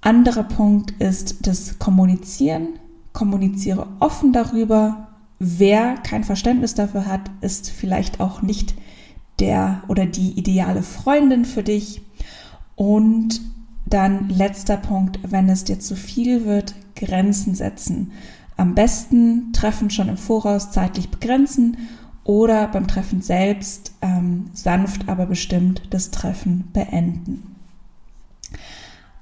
Anderer 0.00 0.44
Punkt 0.44 0.92
ist 1.00 1.46
das 1.46 1.80
Kommunizieren. 1.80 2.78
Kommuniziere 3.16 3.86
offen 3.98 4.34
darüber. 4.34 5.08
Wer 5.38 5.94
kein 5.94 6.22
Verständnis 6.22 6.74
dafür 6.74 7.06
hat, 7.06 7.30
ist 7.40 7.70
vielleicht 7.70 8.20
auch 8.20 8.42
nicht 8.42 8.74
der 9.40 9.82
oder 9.88 10.04
die 10.04 10.38
ideale 10.38 10.82
Freundin 10.82 11.46
für 11.46 11.62
dich. 11.62 12.02
Und 12.74 13.40
dann 13.86 14.28
letzter 14.28 14.76
Punkt, 14.76 15.18
wenn 15.22 15.48
es 15.48 15.64
dir 15.64 15.80
zu 15.80 15.96
viel 15.96 16.44
wird, 16.44 16.74
Grenzen 16.94 17.54
setzen. 17.54 18.12
Am 18.58 18.74
besten 18.74 19.52
Treffen 19.54 19.88
schon 19.88 20.10
im 20.10 20.18
Voraus 20.18 20.70
zeitlich 20.70 21.08
begrenzen 21.08 21.78
oder 22.22 22.68
beim 22.68 22.86
Treffen 22.86 23.22
selbst 23.22 23.92
ähm, 24.02 24.50
sanft, 24.52 25.08
aber 25.08 25.24
bestimmt 25.24 25.82
das 25.88 26.10
Treffen 26.10 26.68
beenden. 26.74 27.56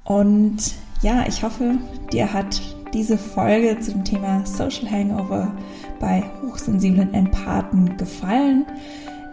Und 0.02 0.74
ja, 1.02 1.26
ich 1.28 1.44
hoffe, 1.44 1.78
dir 2.12 2.32
hat 2.32 2.60
diese 2.94 3.18
Folge 3.18 3.78
zu 3.80 3.90
dem 3.90 4.04
Thema 4.04 4.46
Social 4.46 4.88
Hangover 4.90 5.52
bei 5.98 6.22
hochsensiblen 6.42 7.12
Empathen 7.12 7.96
gefallen. 7.96 8.64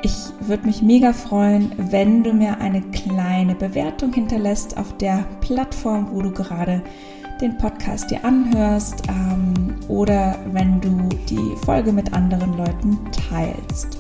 Ich 0.02 0.16
würde 0.40 0.66
mich 0.66 0.82
mega 0.82 1.14
freuen, 1.14 1.72
wenn 1.78 2.24
du 2.24 2.34
mir 2.34 2.60
eine 2.60 2.82
kleine 2.82 3.54
Bewertung 3.54 4.12
hinterlässt 4.12 4.78
auf 4.78 4.98
der 4.98 5.24
Plattform, 5.42 6.08
wo 6.12 6.24
du 6.24 6.32
gerade 6.32 6.82
den 7.40 7.56
Podcast 7.58 8.10
dir 8.10 8.26
anhörst 8.26 9.04
ähm, 9.08 9.76
oder 9.88 10.36
wenn 10.52 10.82
du 10.82 11.10
die 11.30 11.56
Folge 11.64 11.94
mit 11.94 12.14
anderen 12.14 12.58
Leuten 12.58 12.98
teilst. 13.30 14.00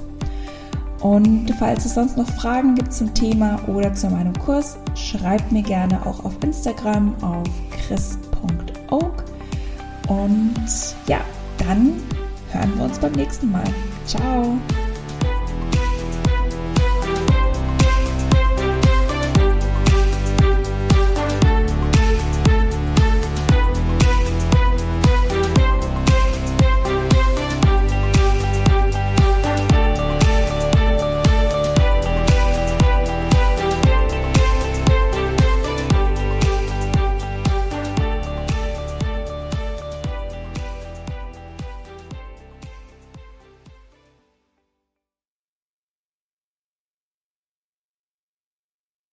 Und 1.02 1.52
falls 1.58 1.86
es 1.86 1.95
sonst 1.95 2.17
noch 2.17 2.28
Fragen 2.28 2.76
gibt 2.76 2.93
zum 2.93 3.13
Thema 3.13 3.60
oder 3.67 3.93
zu 3.93 4.10
meinem 4.10 4.34
Kurs, 4.34 4.78
schreib 4.95 5.52
mir 5.52 5.63
gerne 5.63 6.04
auch 6.06 6.26
auf 6.26 6.34
Instagram 6.43 7.15
auf 7.21 7.47
chris.oak. 7.71 9.31
Und 10.08 10.56
ja, 11.08 11.22
dann 11.58 11.94
hören 12.52 12.72
wir 12.78 12.86
uns 12.86 13.00
beim 13.00 13.14
nächsten 13.14 13.52
Mal. 13.52 13.64
Ciao! 14.06 14.58